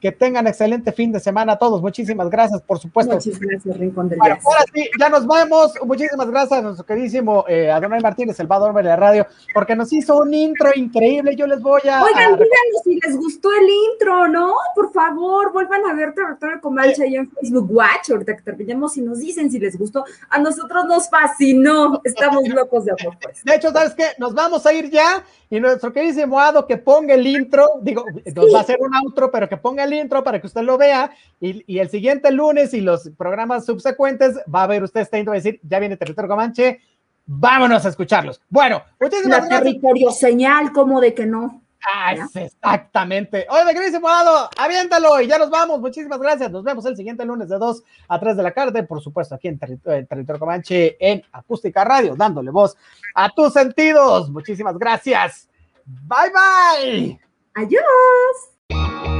[0.00, 1.82] Que tengan excelente fin de semana a todos.
[1.82, 3.14] Muchísimas gracias, por supuesto.
[3.14, 5.72] Muchísimas gracias, Rincón del Bueno, ahora sí, ya nos vemos.
[5.84, 9.92] Muchísimas gracias a nuestro queridísimo eh, Adonai Martínez, el a de la radio, porque nos
[9.92, 11.36] hizo un intro increíble.
[11.36, 12.02] Yo les voy a.
[12.02, 14.54] Oigan, díganos si les gustó el intro, ¿no?
[14.74, 19.02] Por favor, vuelvan a ver Territorio Comanche ahí en Facebook Watch, ahorita que terminemos y
[19.02, 20.04] nos dicen si les gustó.
[20.30, 22.00] A nosotros nos fascinó.
[22.04, 23.16] Estamos locos de amor.
[23.20, 23.44] Pues.
[23.44, 24.06] De hecho, ¿sabes qué?
[24.18, 28.04] Nos vamos a ir ya y nuestro queridísimo Ado que ponga el intro, digo,
[28.36, 30.78] nos va a hacer un outro, pero que ponga el intro para que usted lo
[30.78, 31.10] vea
[31.40, 35.38] y, el siguiente lunes y los programas subsecuentes va a ver usted este intro y
[35.38, 36.80] decir, ya viene Territorio Comanche,
[37.26, 38.40] vámonos a escucharlos.
[38.48, 41.62] Bueno, muchísimas La territorio señal, como de que no.
[41.86, 43.46] Ah, exactamente.
[43.48, 45.80] Oye, queridísimo Ado, aviéntalo y ya nos vamos.
[45.80, 46.50] Muchísimas gracias.
[46.50, 49.48] Nos vemos el siguiente lunes de 2 a 3 de la tarde, por supuesto, aquí
[49.48, 52.76] en Territorio Comanche en Acústica Radio, dándole voz
[53.14, 54.30] a tus sentidos.
[54.30, 55.48] Muchísimas gracias.
[55.86, 57.20] Bye bye.
[57.54, 59.19] Adiós.